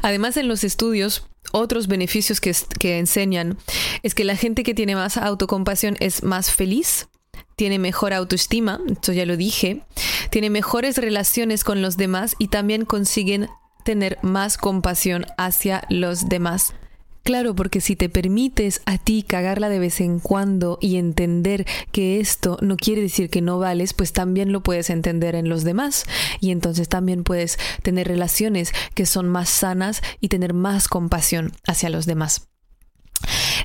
Además, 0.00 0.38
en 0.38 0.48
los 0.48 0.64
estudios, 0.64 1.26
otros 1.52 1.86
beneficios 1.86 2.40
que, 2.40 2.56
que 2.78 2.98
enseñan 2.98 3.58
es 4.02 4.14
que 4.14 4.24
la 4.24 4.36
gente 4.36 4.62
que 4.62 4.72
tiene 4.72 4.94
más 4.94 5.18
autocompasión 5.18 5.96
es 6.00 6.22
más 6.22 6.50
feliz, 6.50 7.09
tiene 7.56 7.78
mejor 7.78 8.12
autoestima, 8.12 8.80
esto 8.90 9.12
ya 9.12 9.26
lo 9.26 9.36
dije, 9.36 9.82
tiene 10.30 10.50
mejores 10.50 10.96
relaciones 10.96 11.64
con 11.64 11.82
los 11.82 11.96
demás 11.96 12.36
y 12.38 12.48
también 12.48 12.84
consiguen 12.84 13.48
tener 13.84 14.18
más 14.22 14.58
compasión 14.58 15.26
hacia 15.36 15.84
los 15.88 16.28
demás. 16.28 16.74
Claro, 17.22 17.54
porque 17.54 17.80
si 17.80 17.96
te 17.96 18.08
permites 18.08 18.80
a 18.86 18.96
ti 18.96 19.22
cagarla 19.22 19.68
de 19.68 19.78
vez 19.78 20.00
en 20.00 20.20
cuando 20.20 20.78
y 20.80 20.96
entender 20.96 21.66
que 21.92 22.18
esto 22.18 22.56
no 22.62 22.76
quiere 22.76 23.02
decir 23.02 23.28
que 23.28 23.42
no 23.42 23.58
vales, 23.58 23.92
pues 23.92 24.12
también 24.12 24.52
lo 24.52 24.62
puedes 24.62 24.88
entender 24.88 25.34
en 25.34 25.48
los 25.48 25.62
demás. 25.62 26.06
Y 26.40 26.50
entonces 26.50 26.88
también 26.88 27.22
puedes 27.22 27.58
tener 27.82 28.08
relaciones 28.08 28.72
que 28.94 29.04
son 29.04 29.28
más 29.28 29.50
sanas 29.50 30.02
y 30.20 30.28
tener 30.28 30.54
más 30.54 30.88
compasión 30.88 31.52
hacia 31.66 31.90
los 31.90 32.06
demás. 32.06 32.49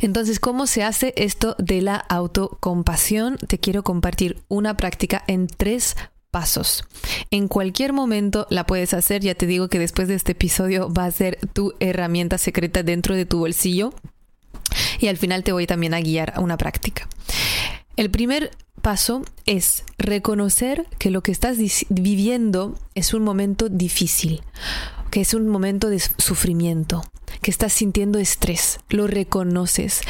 Entonces, 0.01 0.39
¿cómo 0.39 0.67
se 0.67 0.83
hace 0.83 1.13
esto 1.17 1.55
de 1.57 1.81
la 1.81 1.95
autocompasión? 1.95 3.37
Te 3.37 3.59
quiero 3.59 3.83
compartir 3.83 4.43
una 4.47 4.77
práctica 4.77 5.23
en 5.27 5.47
tres 5.47 5.95
pasos. 6.31 6.83
En 7.31 7.47
cualquier 7.47 7.93
momento 7.93 8.45
la 8.49 8.65
puedes 8.65 8.93
hacer, 8.93 9.21
ya 9.21 9.35
te 9.35 9.47
digo 9.47 9.69
que 9.69 9.79
después 9.79 10.07
de 10.07 10.15
este 10.15 10.33
episodio 10.33 10.91
va 10.91 11.05
a 11.05 11.11
ser 11.11 11.39
tu 11.53 11.73
herramienta 11.79 12.37
secreta 12.37 12.83
dentro 12.83 13.15
de 13.15 13.25
tu 13.25 13.39
bolsillo 13.39 13.93
y 14.99 15.07
al 15.07 15.17
final 15.17 15.43
te 15.43 15.53
voy 15.53 15.65
también 15.65 15.93
a 15.93 16.01
guiar 16.01 16.33
a 16.35 16.41
una 16.41 16.57
práctica. 16.57 17.07
El 17.95 18.11
primer 18.11 18.51
paso 18.81 19.23
es 19.45 19.83
reconocer 19.97 20.85
que 20.99 21.09
lo 21.09 21.23
que 21.23 21.31
estás 21.31 21.57
viviendo 21.89 22.77
es 22.93 23.13
un 23.13 23.23
momento 23.23 23.69
difícil. 23.69 24.41
Que 25.15 25.21
es 25.21 25.33
un 25.33 25.47
momento 25.47 25.89
de 25.89 26.01
sufrimiento, 26.17 27.01
que 27.41 27.49
estás 27.49 27.71
sintiendo 27.71 28.19
estrés, 28.19 28.81
lo 28.89 29.07
reconoces. 29.07 30.01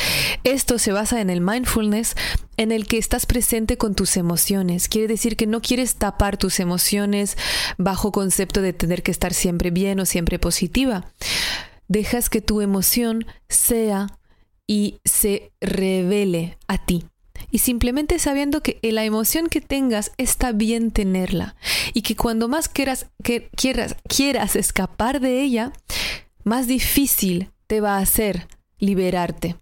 Esto 0.44 0.80
se 0.80 0.94
basa 0.94 1.22
en 1.22 1.30
el 1.30 1.42
mindfulness 1.42 2.16
en 2.58 2.72
el 2.72 2.88
que 2.88 2.98
estás 2.98 3.28
presente 3.28 3.78
con 3.78 3.94
tus 3.94 4.18
emociones. 4.18 4.90
Quiere 4.90 5.08
decir 5.08 5.38
que 5.38 5.46
no 5.46 5.62
quieres 5.62 5.98
tapar 5.98 6.38
tus 6.38 6.60
emociones 6.60 7.38
bajo 7.78 8.12
concepto 8.12 8.64
de 8.64 8.74
tener 8.74 9.04
que 9.04 9.12
estar 9.12 9.36
siempre 9.36 9.70
bien 9.70 10.00
o 10.00 10.08
siempre 10.08 10.40
positiva. 10.40 11.06
Dejas 11.88 12.28
que 12.32 12.42
tu 12.42 12.62
emoción 12.62 13.28
sea 13.48 14.18
y 14.66 15.02
se 15.06 15.52
revele 15.62 16.58
a 16.68 16.84
ti 16.84 17.06
y 17.56 17.60
simplemente 17.60 18.20
sabiendo 18.20 18.62
que 18.62 18.82
la 18.82 19.06
emoción 19.06 19.48
que 19.48 19.62
tengas 19.62 20.12
está 20.18 20.52
bien 20.52 20.92
tenerla 20.92 21.56
y 21.94 22.02
que 22.02 22.18
cuando 22.18 22.50
más 22.50 22.68
quieras, 22.68 23.08
quieras, 23.56 23.96
quieras 24.10 24.58
escapar 24.58 25.22
de 25.22 25.42
ella, 25.42 25.72
más 26.44 26.68
difícil 26.68 27.52
te 27.68 27.80
va 27.80 27.96
a 27.96 28.02
hacer 28.02 28.50
liberarte. 28.78 29.56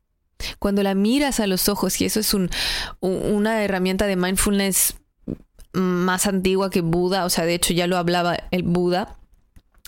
Cuando 0.57 0.81
la 0.81 0.95
miras 0.95 1.39
a 1.39 1.45
los 1.45 1.69
ojos, 1.69 2.01
y 2.01 2.05
eso 2.05 2.19
es 2.19 2.33
un, 2.33 2.49
una 2.99 3.63
herramienta 3.63 4.07
de 4.07 4.15
mindfulness 4.15 4.95
más 5.73 6.25
antigua 6.25 6.71
que 6.71 6.81
Buda, 6.81 7.25
o 7.25 7.29
sea, 7.29 7.45
de 7.45 7.53
hecho 7.53 7.75
ya 7.75 7.85
lo 7.85 7.97
hablaba 7.97 8.39
el 8.49 8.63
Buda, 8.63 9.19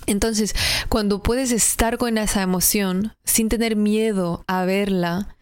entonces, 0.05 0.53
cuando 0.89 1.23
puedes 1.23 1.51
estar 1.51 1.97
con 1.97 2.19
esa 2.19 2.43
emoción 2.43 3.15
sin 3.23 3.49
tener 3.49 3.75
miedo 3.75 4.43
a 4.45 4.63
verla, 4.63 5.34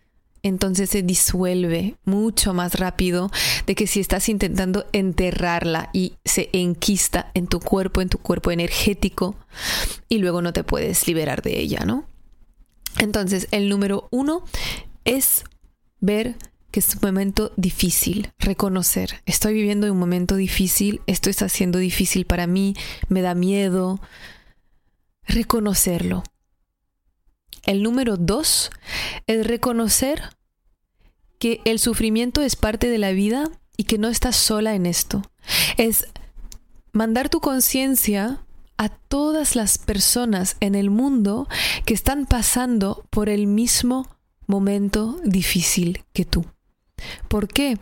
entonces 0.44 0.90
se 0.90 1.02
disuelve 1.02 1.96
mucho 2.04 2.54
más 2.54 2.76
rápido 2.76 3.32
de 3.66 3.76
que 3.76 3.88
si 3.88 4.02
estás 4.02 4.30
intentando 4.30 4.86
enterrarla 4.92 5.90
y 5.94 6.14
se 6.26 6.50
enquista 6.52 7.32
en 7.34 7.48
tu 7.48 7.60
cuerpo, 7.60 8.02
en 8.02 8.10
tu 8.10 8.18
cuerpo 8.18 8.52
energético, 8.52 9.36
y 10.10 10.18
luego 10.20 10.42
no 10.42 10.54
te 10.54 10.64
puedes 10.64 11.08
liberar 11.08 11.42
de 11.42 11.60
ella, 11.60 11.86
¿no? 11.86 12.06
Entonces, 13.00 13.48
el 13.52 13.70
número 13.70 14.08
uno 14.12 14.44
es 15.06 15.46
ver 16.00 16.36
que 16.72 16.80
es 16.80 16.96
un 16.96 17.02
momento 17.04 17.54
difícil, 17.56 18.32
reconocer, 18.40 19.22
estoy 19.28 19.54
viviendo 19.54 19.92
un 19.92 20.00
momento 20.00 20.36
difícil, 20.36 21.02
esto 21.06 21.30
está 21.30 21.48
siendo 21.48 21.78
difícil 21.78 22.26
para 22.26 22.48
mí, 22.48 22.76
me 23.10 23.22
da 23.22 23.36
miedo, 23.36 24.02
reconocerlo. 25.28 26.24
El 27.64 27.82
número 27.84 28.18
dos 28.18 28.72
es 29.28 29.48
reconocer 29.48 30.22
que 31.40 31.62
el 31.66 31.80
sufrimiento 31.80 32.42
es 32.42 32.56
parte 32.56 32.90
de 32.90 32.98
la 32.98 33.12
vida 33.12 33.50
y 33.78 33.86
que 33.86 33.98
no 33.98 34.10
estás 34.10 34.36
sola 34.36 34.76
en 34.76 34.86
esto. 34.86 35.22
Es 35.78 36.06
mandar 36.92 37.30
tu 37.30 37.40
conciencia 37.40 38.44
a 38.78 38.90
todas 38.90 39.56
las 39.56 39.78
personas 39.78 40.58
en 40.60 40.76
el 40.76 40.90
mundo 40.90 41.48
que 41.86 41.94
están 41.94 42.26
pasando 42.26 43.06
por 43.10 43.30
el 43.30 43.48
mismo 43.48 44.08
momento 44.48 45.20
difícil 45.24 46.04
que 46.14 46.26
tú. 46.26 46.46
¿Por 47.28 47.48
qué? 47.48 47.78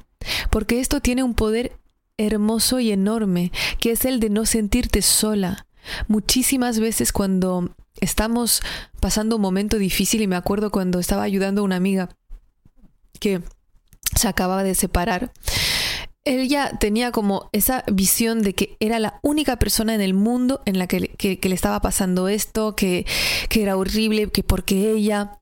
Porque 0.50 0.80
esto 0.80 1.02
tiene 1.02 1.24
un 1.24 1.34
poder 1.34 1.74
hermoso 2.18 2.80
y 2.80 2.92
enorme, 2.92 3.52
que 3.80 3.92
es 3.92 4.06
el 4.06 4.20
de 4.20 4.30
no 4.30 4.46
sentirte 4.46 5.02
sola. 5.02 5.66
Muchísimas 6.08 6.80
veces 6.80 7.12
cuando 7.12 7.76
estamos 8.00 8.62
pasando 9.00 9.36
un 9.36 9.42
momento 9.42 9.78
difícil 9.78 10.22
y 10.22 10.28
me 10.28 10.36
acuerdo 10.36 10.72
cuando 10.72 11.00
estaba 11.00 11.24
ayudando 11.24 11.62
a 11.62 11.66
una 11.66 11.76
amiga 11.76 12.10
que 13.20 13.42
se 14.16 14.28
acababa 14.28 14.64
de 14.64 14.76
separar, 14.76 15.32
ella 16.24 16.72
tenía 16.80 17.12
como 17.12 17.50
esa 17.52 17.84
visión 17.92 18.44
de 18.44 18.54
que 18.54 18.78
era 18.80 19.00
la 19.00 19.20
única 19.24 19.58
persona 19.58 19.96
en 19.96 20.02
el 20.02 20.14
mundo 20.14 20.62
en 20.66 20.78
la 20.78 20.88
que, 20.88 21.10
que, 21.10 21.50
le 21.50 21.56
estaba 21.56 21.82
pasando 21.82 22.28
esto, 22.28 22.76
que, 22.76 23.06
que 23.50 23.64
era 23.64 23.78
horrible, 23.78 24.30
que 24.30 24.44
porque 24.44 24.92
ella... 24.92 25.40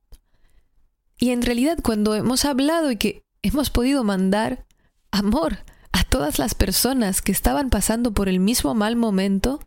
Y 1.18 1.32
en 1.32 1.42
realidad 1.42 1.80
cuando 1.84 2.16
hemos 2.16 2.46
hablado 2.46 2.92
y 2.92 2.96
que 2.96 3.24
hemos 3.42 3.70
podido 3.70 4.06
mandar 4.06 4.66
amor 5.12 5.60
a 5.92 6.04
todas 6.04 6.38
las 6.38 6.54
personas 6.54 7.22
que 7.22 7.32
estaban 7.32 7.70
pasando 7.70 8.14
por 8.14 8.30
el 8.30 8.40
mismo 8.40 8.76
mal 8.76 8.96
momento, 8.96 9.60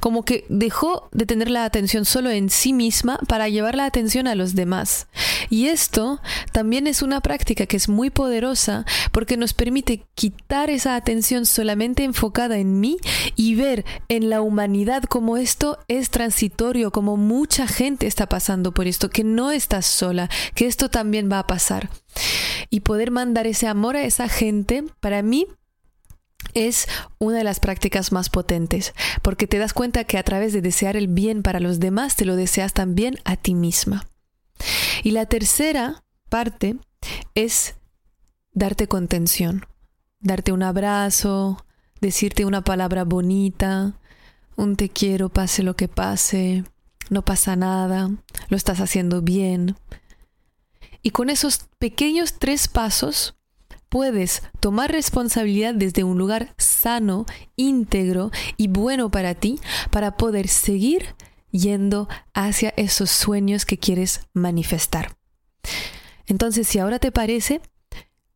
como 0.00 0.24
que 0.24 0.44
dejó 0.48 1.08
de 1.12 1.26
tener 1.26 1.50
la 1.50 1.64
atención 1.64 2.04
solo 2.04 2.30
en 2.30 2.50
sí 2.50 2.72
misma 2.72 3.18
para 3.28 3.48
llevar 3.48 3.76
la 3.76 3.84
atención 3.84 4.26
a 4.26 4.34
los 4.34 4.54
demás. 4.54 5.06
Y 5.50 5.68
esto 5.68 6.20
también 6.52 6.86
es 6.86 7.02
una 7.02 7.20
práctica 7.20 7.66
que 7.66 7.76
es 7.76 7.88
muy 7.88 8.10
poderosa 8.10 8.84
porque 9.12 9.36
nos 9.36 9.54
permite 9.54 10.04
quitar 10.14 10.68
esa 10.68 10.96
atención 10.96 11.46
solamente 11.46 12.04
enfocada 12.04 12.58
en 12.58 12.80
mí 12.80 12.98
y 13.36 13.54
ver 13.54 13.84
en 14.08 14.30
la 14.30 14.40
humanidad 14.40 15.04
como 15.04 15.36
esto 15.36 15.78
es 15.88 16.10
transitorio, 16.10 16.90
como 16.90 17.16
mucha 17.16 17.66
gente 17.66 18.06
está 18.06 18.26
pasando 18.26 18.72
por 18.72 18.86
esto, 18.86 19.10
que 19.10 19.24
no 19.24 19.52
estás 19.52 19.86
sola, 19.86 20.28
que 20.54 20.66
esto 20.66 20.88
también 20.88 21.30
va 21.30 21.38
a 21.38 21.46
pasar. 21.46 21.88
Y 22.70 22.80
poder 22.80 23.10
mandar 23.10 23.46
ese 23.46 23.68
amor 23.68 23.96
a 23.96 24.02
esa 24.02 24.28
gente, 24.28 24.84
para 25.00 25.22
mí, 25.22 25.46
es 26.54 26.88
una 27.18 27.38
de 27.38 27.44
las 27.44 27.60
prácticas 27.60 28.12
más 28.12 28.30
potentes, 28.30 28.94
porque 29.22 29.46
te 29.46 29.58
das 29.58 29.72
cuenta 29.72 30.04
que 30.04 30.18
a 30.18 30.22
través 30.22 30.52
de 30.52 30.62
desear 30.62 30.96
el 30.96 31.08
bien 31.08 31.42
para 31.42 31.60
los 31.60 31.80
demás, 31.80 32.16
te 32.16 32.24
lo 32.24 32.36
deseas 32.36 32.72
también 32.72 33.18
a 33.24 33.36
ti 33.36 33.54
misma. 33.54 34.08
Y 35.02 35.12
la 35.12 35.26
tercera 35.26 36.04
parte 36.28 36.76
es 37.34 37.76
darte 38.52 38.88
contención, 38.88 39.66
darte 40.20 40.52
un 40.52 40.62
abrazo, 40.62 41.64
decirte 42.00 42.44
una 42.44 42.62
palabra 42.62 43.04
bonita, 43.04 43.98
un 44.56 44.76
te 44.76 44.88
quiero, 44.88 45.28
pase 45.28 45.62
lo 45.62 45.76
que 45.76 45.88
pase, 45.88 46.64
no 47.10 47.24
pasa 47.24 47.56
nada, 47.56 48.10
lo 48.48 48.56
estás 48.56 48.80
haciendo 48.80 49.22
bien. 49.22 49.76
Y 51.02 51.10
con 51.10 51.30
esos 51.30 51.68
pequeños 51.78 52.34
tres 52.38 52.66
pasos 52.66 53.37
puedes 53.88 54.42
tomar 54.60 54.92
responsabilidad 54.92 55.74
desde 55.74 56.04
un 56.04 56.18
lugar 56.18 56.54
sano, 56.58 57.26
íntegro 57.56 58.30
y 58.56 58.68
bueno 58.68 59.10
para 59.10 59.34
ti 59.34 59.60
para 59.90 60.16
poder 60.16 60.48
seguir 60.48 61.14
yendo 61.50 62.08
hacia 62.34 62.74
esos 62.76 63.10
sueños 63.10 63.64
que 63.64 63.78
quieres 63.78 64.20
manifestar. 64.34 65.16
Entonces, 66.26 66.68
si 66.68 66.78
ahora 66.78 66.98
te 66.98 67.10
parece, 67.10 67.60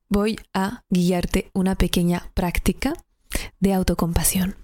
voy 0.08 0.38
a 0.54 0.82
guiarte 0.88 1.50
una 1.52 1.74
pequeña 1.74 2.30
práctica 2.34 2.94
de 3.60 3.74
autocompasión. 3.74 4.56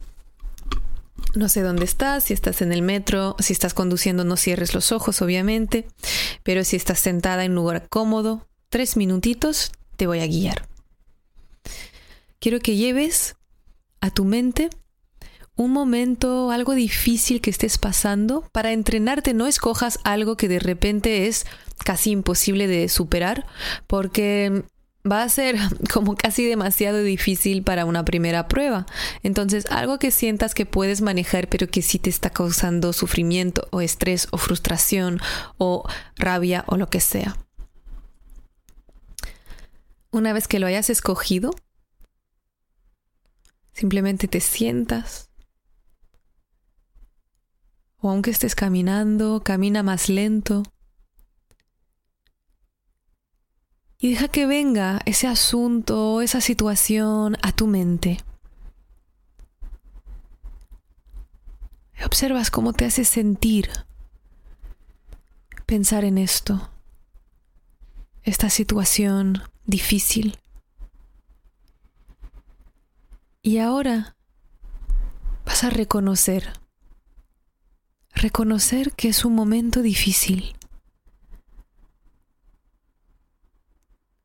No 1.35 1.51
sé 1.51 1.61
dónde 1.61 1.85
estás, 1.85 2.24
si 2.24 2.33
estás 2.33 2.62
en 2.62 2.72
el 2.72 2.81
metro, 2.81 3.37
si 3.38 3.53
estás 3.53 3.74
conduciendo 3.74 4.24
no 4.24 4.37
cierres 4.37 4.72
los 4.72 4.92
ojos, 4.92 5.20
obviamente, 5.20 5.87
pero 6.42 6.64
si 6.64 6.77
estás 6.77 7.01
sentada 7.01 7.44
en 7.44 7.53
un 7.53 7.57
lugar 7.57 7.87
cómodo, 7.90 8.46
tres 8.70 8.96
minutitos, 8.96 9.72
te 9.96 10.07
voy 10.07 10.20
a 10.20 10.27
guiar 10.27 10.67
quiero 12.40 12.61
que 12.61 12.77
lleves 12.77 13.37
a 14.01 14.11
tu 14.11 14.25
mente 14.25 14.71
un 15.59 15.73
momento, 15.73 16.53
algo 16.53 16.75
difícil 16.75 17.40
que 17.40 17.51
estés 17.51 17.79
pasando, 17.79 18.49
para 18.53 18.73
entrenarte 18.73 19.35
no 19.35 19.47
escojas 19.47 19.99
algo 20.05 20.37
que 20.37 20.47
de 20.47 20.61
repente 20.61 21.27
es 21.27 21.47
casi 21.85 22.12
imposible 22.12 22.68
de 22.68 22.88
superar, 22.88 23.44
porque 23.88 24.62
va 25.11 25.25
a 25.25 25.29
ser 25.29 25.57
como 25.92 26.14
casi 26.14 26.44
demasiado 26.44 27.03
difícil 27.03 27.64
para 27.64 27.87
una 27.87 28.05
primera 28.05 28.47
prueba. 28.47 28.87
Entonces, 29.25 29.66
algo 29.71 29.99
que 29.99 30.12
sientas 30.12 30.55
que 30.55 30.64
puedes 30.64 31.01
manejar, 31.01 31.49
pero 31.49 31.66
que 31.66 31.83
sí 31.83 31.99
te 31.99 32.11
está 32.11 32.31
causando 32.31 32.92
sufrimiento 32.92 33.66
o 33.71 33.81
estrés 33.81 34.29
o 34.31 34.38
frustración 34.38 35.21
o 35.59 35.85
rabia 36.16 36.64
o 36.68 36.77
lo 36.77 36.88
que 36.88 37.01
sea. 37.01 37.37
Una 40.11 40.33
vez 40.33 40.49
que 40.49 40.59
lo 40.59 40.66
hayas 40.66 40.90
escogido, 40.90 41.51
Simplemente 43.79 44.27
te 44.27 44.40
sientas. 44.40 45.31
O 47.99 48.11
aunque 48.11 48.33
estés 48.33 48.57
caminando, 48.57 49.40
camina 49.44 49.85
más 49.85 50.09
lento. 50.09 50.64
Y 53.99 54.11
deja 54.11 54.27
que 54.27 54.47
venga 54.47 55.01
ese 55.07 55.29
asunto, 55.29 56.23
esa 56.23 56.40
situación 56.40 57.37
a 57.40 57.53
tu 57.53 57.68
mente. 57.68 58.18
Observas 62.05 62.51
cómo 62.51 62.73
te 62.73 62.85
hace 62.85 63.05
sentir 63.05 63.71
pensar 65.66 66.05
en 66.05 66.18
esto, 66.18 66.68
esta 68.25 68.51
situación 68.51 69.40
difícil. 69.68 70.37
Y 73.42 73.59
ahora 73.59 74.16
vas 75.44 75.62
a 75.62 75.70
reconocer, 75.70 76.52
reconocer 78.11 78.92
que 78.92 79.09
es 79.09 79.24
un 79.24 79.35
momento 79.35 79.83
difícil. 79.83 80.57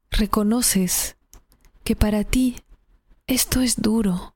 Reconoces 0.10 1.18
que 1.84 1.96
para 1.96 2.24
ti 2.24 2.64
esto 3.28 3.62
es 3.62 3.82
duro, 3.82 4.36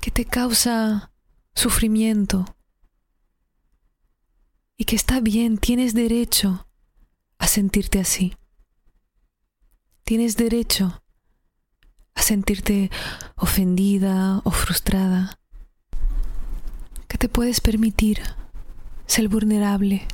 que 0.00 0.10
te 0.10 0.24
causa 0.24 1.12
sufrimiento, 1.54 2.44
y 4.76 4.84
que 4.84 4.96
está 4.96 5.20
bien, 5.20 5.58
tienes 5.58 5.94
derecho 5.94 6.66
a 7.38 7.46
sentirte 7.46 8.00
así. 8.00 8.34
Tienes 10.12 10.36
derecho 10.36 11.02
a 12.14 12.20
sentirte 12.20 12.90
ofendida 13.34 14.42
o 14.44 14.50
frustrada. 14.50 15.38
Que 17.08 17.16
te 17.16 17.30
puedes 17.30 17.62
permitir 17.62 18.20
ser 19.06 19.30
vulnerable. 19.30 20.06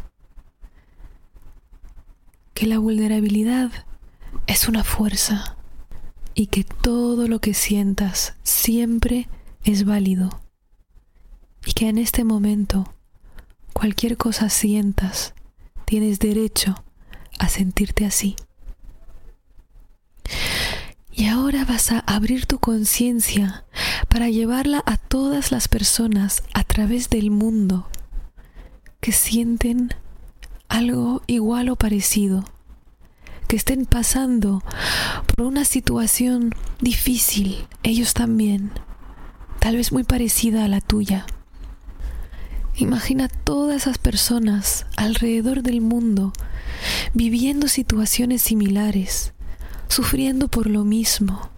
Que 2.55 2.69
la 2.69 2.79
vulnerabilidad 2.79 3.73
es 4.47 4.69
una 4.69 4.85
fuerza 4.85 5.57
y 6.33 6.47
que 6.47 6.63
todo 6.63 7.27
lo 7.27 7.41
que 7.41 7.53
sientas 7.53 8.37
siempre 8.45 9.29
es 9.65 9.85
válido. 9.85 10.31
Y 11.67 11.73
que 11.73 11.89
en 11.89 11.99
este 11.99 12.23
momento, 12.23 12.95
cualquier 13.73 14.17
cosa 14.17 14.49
sientas, 14.49 15.35
tienes 15.87 16.21
derecho 16.21 16.85
a 17.41 17.49
sentirte 17.49 18.07
así. 18.07 18.37
Y 21.19 21.27
ahora 21.27 21.65
vas 21.65 21.91
a 21.91 21.99
abrir 22.07 22.47
tu 22.47 22.61
conciencia 22.61 23.65
para 24.09 24.29
llevarla 24.29 24.85
a 24.87 24.97
todas 24.99 25.51
las 25.51 25.67
personas 25.67 26.45
a 26.55 26.63
través 26.63 27.11
del 27.11 27.33
mundo 27.33 27.89
que 29.01 29.11
sienten 29.11 29.93
algo 30.69 31.23
igual 31.27 31.71
o 31.71 31.75
parecido, 31.75 32.45
que 33.49 33.57
estén 33.57 33.85
pasando 33.85 34.63
por 35.35 35.45
una 35.45 35.65
situación 35.65 36.55
difícil, 36.81 37.67
ellos 37.83 38.15
también, 38.15 38.71
tal 39.59 39.75
vez 39.75 39.91
muy 39.91 40.05
parecida 40.05 40.65
a 40.65 40.69
la 40.69 40.81
tuya. 40.81 41.27
Imagina 42.77 43.27
todas 43.27 43.83
esas 43.83 43.99
personas 43.99 44.87
alrededor 44.95 45.63
del 45.63 45.81
mundo 45.81 46.33
viviendo 47.13 47.67
situaciones 47.67 48.41
similares 48.41 49.33
sufriendo 49.88 50.48
por 50.48 50.68
lo 50.68 50.85
mismo, 50.85 51.51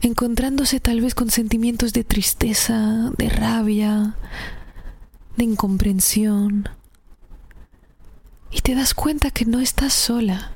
encontrándose 0.00 0.80
tal 0.80 1.00
vez 1.00 1.14
con 1.14 1.30
sentimientos 1.30 1.92
de 1.92 2.04
tristeza, 2.04 3.10
de 3.16 3.28
rabia, 3.28 4.16
de 5.36 5.44
incomprensión. 5.44 6.68
Y 8.50 8.60
te 8.60 8.74
das 8.74 8.94
cuenta 8.94 9.30
que 9.30 9.46
no 9.46 9.60
estás 9.60 9.92
sola, 9.92 10.52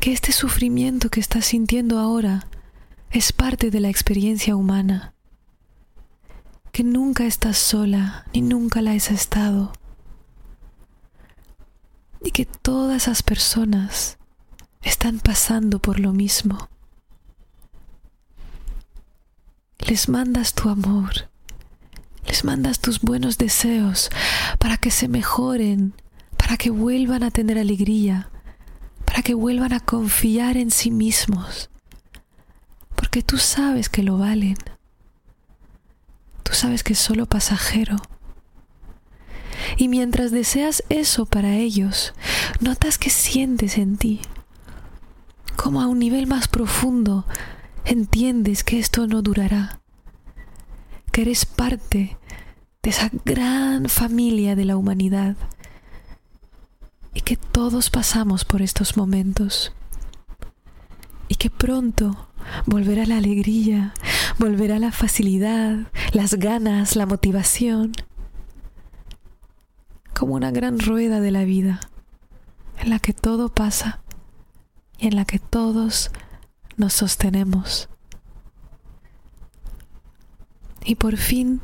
que 0.00 0.12
este 0.12 0.32
sufrimiento 0.32 1.10
que 1.10 1.20
estás 1.20 1.46
sintiendo 1.46 1.98
ahora 1.98 2.46
es 3.10 3.32
parte 3.32 3.70
de 3.70 3.80
la 3.80 3.88
experiencia 3.88 4.56
humana, 4.56 5.14
que 6.72 6.82
nunca 6.82 7.26
estás 7.26 7.58
sola 7.58 8.24
ni 8.32 8.40
nunca 8.40 8.80
la 8.82 8.92
has 8.92 9.10
estado, 9.10 9.72
y 12.22 12.30
que 12.30 12.46
todas 12.46 13.02
esas 13.02 13.22
personas 13.22 14.18
están 14.82 15.20
pasando 15.20 15.78
por 15.78 16.00
lo 16.00 16.12
mismo. 16.12 16.68
Les 19.78 20.08
mandas 20.08 20.54
tu 20.54 20.68
amor, 20.68 21.28
les 22.26 22.44
mandas 22.44 22.80
tus 22.80 23.00
buenos 23.00 23.38
deseos 23.38 24.10
para 24.58 24.76
que 24.76 24.90
se 24.90 25.08
mejoren, 25.08 25.94
para 26.36 26.56
que 26.56 26.70
vuelvan 26.70 27.22
a 27.22 27.30
tener 27.30 27.58
alegría, 27.58 28.30
para 29.04 29.22
que 29.22 29.34
vuelvan 29.34 29.72
a 29.72 29.80
confiar 29.80 30.56
en 30.56 30.70
sí 30.70 30.90
mismos, 30.90 31.70
porque 32.94 33.22
tú 33.22 33.38
sabes 33.38 33.88
que 33.88 34.02
lo 34.02 34.18
valen, 34.18 34.56
tú 36.42 36.52
sabes 36.52 36.82
que 36.84 36.92
es 36.92 36.98
solo 36.98 37.26
pasajero. 37.26 37.96
Y 39.76 39.88
mientras 39.88 40.30
deseas 40.30 40.84
eso 40.88 41.26
para 41.26 41.54
ellos, 41.56 42.14
notas 42.60 42.96
que 42.96 43.10
sientes 43.10 43.76
en 43.76 43.96
ti 43.96 44.20
como 45.56 45.80
a 45.80 45.86
un 45.86 45.98
nivel 45.98 46.26
más 46.26 46.48
profundo 46.48 47.26
entiendes 47.84 48.64
que 48.64 48.78
esto 48.78 49.06
no 49.06 49.22
durará, 49.22 49.80
que 51.12 51.22
eres 51.22 51.44
parte 51.44 52.18
de 52.82 52.90
esa 52.90 53.10
gran 53.24 53.88
familia 53.88 54.56
de 54.56 54.64
la 54.64 54.76
humanidad 54.76 55.36
y 57.14 57.20
que 57.20 57.36
todos 57.36 57.90
pasamos 57.90 58.44
por 58.44 58.62
estos 58.62 58.96
momentos 58.96 59.72
y 61.28 61.34
que 61.34 61.50
pronto 61.50 62.28
volverá 62.66 63.06
la 63.06 63.18
alegría, 63.18 63.94
volverá 64.38 64.78
la 64.78 64.92
facilidad, 64.92 65.90
las 66.12 66.34
ganas, 66.34 66.96
la 66.96 67.06
motivación, 67.06 67.92
como 70.14 70.34
una 70.34 70.50
gran 70.50 70.78
rueda 70.78 71.20
de 71.20 71.30
la 71.30 71.44
vida 71.44 71.80
en 72.78 72.90
la 72.90 72.98
que 72.98 73.12
todo 73.12 73.48
pasa 73.48 74.00
y 75.00 75.06
en 75.06 75.16
la 75.16 75.24
que 75.24 75.38
todos 75.38 76.10
nos 76.76 76.92
sostenemos. 76.92 77.88
Y 80.84 80.94
por 80.96 81.16
fin 81.16 81.60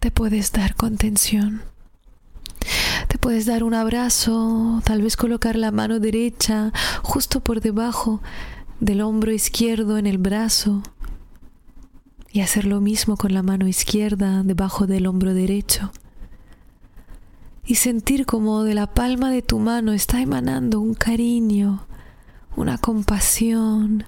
te 0.00 0.10
puedes 0.10 0.52
dar 0.52 0.74
contención. 0.74 1.62
Te 3.08 3.18
puedes 3.18 3.46
dar 3.46 3.62
un 3.62 3.74
abrazo, 3.74 4.80
tal 4.84 5.02
vez 5.02 5.16
colocar 5.16 5.56
la 5.56 5.70
mano 5.70 6.00
derecha 6.00 6.72
justo 7.02 7.40
por 7.40 7.60
debajo 7.60 8.20
del 8.80 9.00
hombro 9.00 9.32
izquierdo 9.32 9.98
en 9.98 10.06
el 10.06 10.18
brazo 10.18 10.82
y 12.32 12.40
hacer 12.40 12.66
lo 12.66 12.80
mismo 12.80 13.16
con 13.16 13.32
la 13.32 13.42
mano 13.42 13.66
izquierda 13.66 14.42
debajo 14.42 14.86
del 14.86 15.06
hombro 15.06 15.32
derecho 15.32 15.92
y 17.66 17.76
sentir 17.76 18.26
como 18.26 18.62
de 18.62 18.74
la 18.74 18.86
palma 18.86 19.30
de 19.30 19.42
tu 19.42 19.58
mano 19.58 19.92
está 19.92 20.20
emanando 20.20 20.80
un 20.80 20.94
cariño, 20.94 21.85
una 22.56 22.78
compasión 22.78 24.06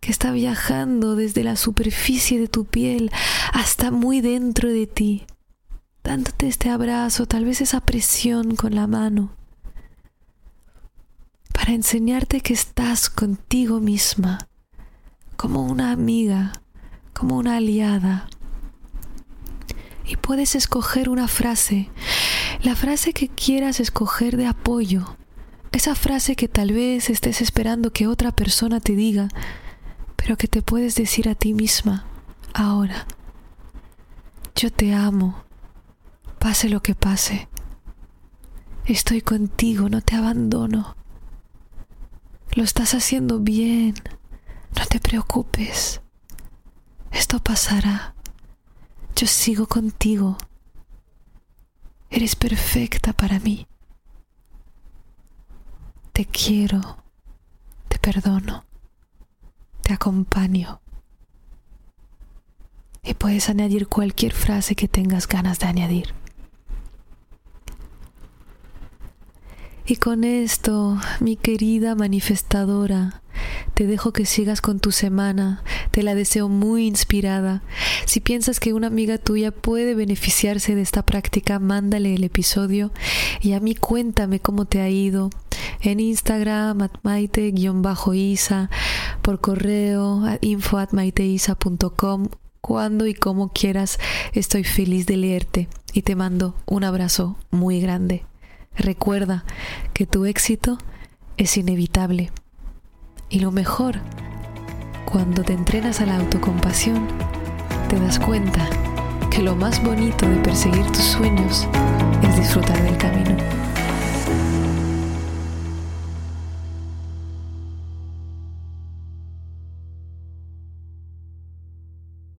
que 0.00 0.10
está 0.10 0.32
viajando 0.32 1.16
desde 1.16 1.42
la 1.42 1.56
superficie 1.56 2.38
de 2.38 2.48
tu 2.48 2.64
piel 2.64 3.10
hasta 3.52 3.90
muy 3.90 4.20
dentro 4.20 4.68
de 4.68 4.86
ti, 4.86 5.26
dándote 6.04 6.48
este 6.48 6.70
abrazo, 6.70 7.26
tal 7.26 7.44
vez 7.44 7.60
esa 7.60 7.80
presión 7.80 8.56
con 8.56 8.74
la 8.74 8.86
mano, 8.86 9.32
para 11.52 11.72
enseñarte 11.72 12.40
que 12.40 12.52
estás 12.52 13.08
contigo 13.10 13.80
misma, 13.80 14.48
como 15.36 15.62
una 15.62 15.92
amiga, 15.92 16.52
como 17.12 17.36
una 17.36 17.56
aliada. 17.56 18.28
Y 20.04 20.16
puedes 20.16 20.54
escoger 20.54 21.08
una 21.08 21.26
frase, 21.26 21.90
la 22.62 22.76
frase 22.76 23.12
que 23.12 23.28
quieras 23.28 23.80
escoger 23.80 24.36
de 24.36 24.46
apoyo, 24.46 25.16
esa 25.72 25.94
frase 25.94 26.36
que 26.36 26.48
tal 26.48 26.72
vez 26.72 27.10
estés 27.10 27.40
esperando 27.40 27.92
que 27.92 28.06
otra 28.06 28.32
persona 28.32 28.80
te 28.80 28.94
diga, 28.94 29.28
pero 30.16 30.36
que 30.36 30.48
te 30.48 30.62
puedes 30.62 30.94
decir 30.94 31.28
a 31.28 31.34
ti 31.34 31.54
misma 31.54 32.06
ahora. 32.54 33.06
Yo 34.54 34.72
te 34.72 34.94
amo, 34.94 35.44
pase 36.38 36.68
lo 36.68 36.80
que 36.82 36.94
pase. 36.94 37.48
Estoy 38.86 39.20
contigo, 39.20 39.88
no 39.88 40.00
te 40.00 40.16
abandono. 40.16 40.96
Lo 42.54 42.62
estás 42.62 42.94
haciendo 42.94 43.38
bien, 43.40 43.94
no 44.76 44.86
te 44.86 44.98
preocupes. 45.00 46.00
Esto 47.10 47.38
pasará. 47.40 48.14
Yo 49.14 49.26
sigo 49.26 49.66
contigo. 49.66 50.38
Eres 52.10 52.36
perfecta 52.36 53.12
para 53.12 53.40
mí 53.40 53.66
te 56.16 56.24
quiero, 56.24 56.80
te 57.88 57.98
perdono, 57.98 58.64
te 59.82 59.92
acompaño. 59.92 60.80
Y 63.04 63.12
puedes 63.12 63.50
añadir 63.50 63.86
cualquier 63.86 64.32
frase 64.32 64.74
que 64.74 64.88
tengas 64.88 65.28
ganas 65.28 65.58
de 65.58 65.66
añadir. 65.66 66.14
Y 69.84 69.96
con 69.96 70.24
esto, 70.24 70.98
mi 71.20 71.36
querida 71.36 71.94
manifestadora, 71.94 73.20
te 73.74 73.86
dejo 73.86 74.14
que 74.14 74.24
sigas 74.24 74.62
con 74.62 74.80
tu 74.80 74.92
semana, 74.92 75.62
te 75.90 76.02
la 76.02 76.14
deseo 76.14 76.48
muy 76.48 76.86
inspirada. 76.86 77.62
Si 78.06 78.20
piensas 78.20 78.58
que 78.58 78.72
una 78.72 78.86
amiga 78.86 79.18
tuya 79.18 79.50
puede 79.50 79.94
beneficiarse 79.94 80.74
de 80.74 80.80
esta 80.80 81.04
práctica, 81.04 81.58
mándale 81.58 82.14
el 82.14 82.24
episodio 82.24 82.90
y 83.42 83.52
a 83.52 83.60
mí 83.60 83.74
cuéntame 83.74 84.40
cómo 84.40 84.64
te 84.64 84.80
ha 84.80 84.88
ido 84.88 85.28
en 85.80 86.00
Instagram, 86.00 86.82
at 86.82 86.92
maite-isa, 87.02 88.70
por 89.22 89.40
correo, 89.40 90.22
info 90.40 90.78
at 90.78 90.90
cuando 92.60 93.06
y 93.06 93.14
como 93.14 93.52
quieras, 93.52 93.98
estoy 94.32 94.64
feliz 94.64 95.06
de 95.06 95.16
leerte 95.16 95.68
y 95.92 96.02
te 96.02 96.16
mando 96.16 96.56
un 96.66 96.82
abrazo 96.82 97.36
muy 97.52 97.80
grande. 97.80 98.24
Recuerda 98.76 99.44
que 99.94 100.04
tu 100.04 100.26
éxito 100.26 100.78
es 101.36 101.56
inevitable. 101.56 102.32
Y 103.28 103.38
lo 103.38 103.52
mejor, 103.52 104.00
cuando 105.04 105.44
te 105.44 105.52
entrenas 105.52 106.00
a 106.00 106.06
la 106.06 106.16
autocompasión, 106.16 107.06
te 107.88 108.00
das 108.00 108.18
cuenta 108.18 108.68
que 109.30 109.42
lo 109.42 109.54
más 109.54 109.82
bonito 109.82 110.28
de 110.28 110.36
perseguir 110.38 110.86
tus 110.86 111.04
sueños 111.04 111.68
es 112.22 112.36
disfrutar 112.36 112.82
del 112.82 112.96
camino. 112.98 113.65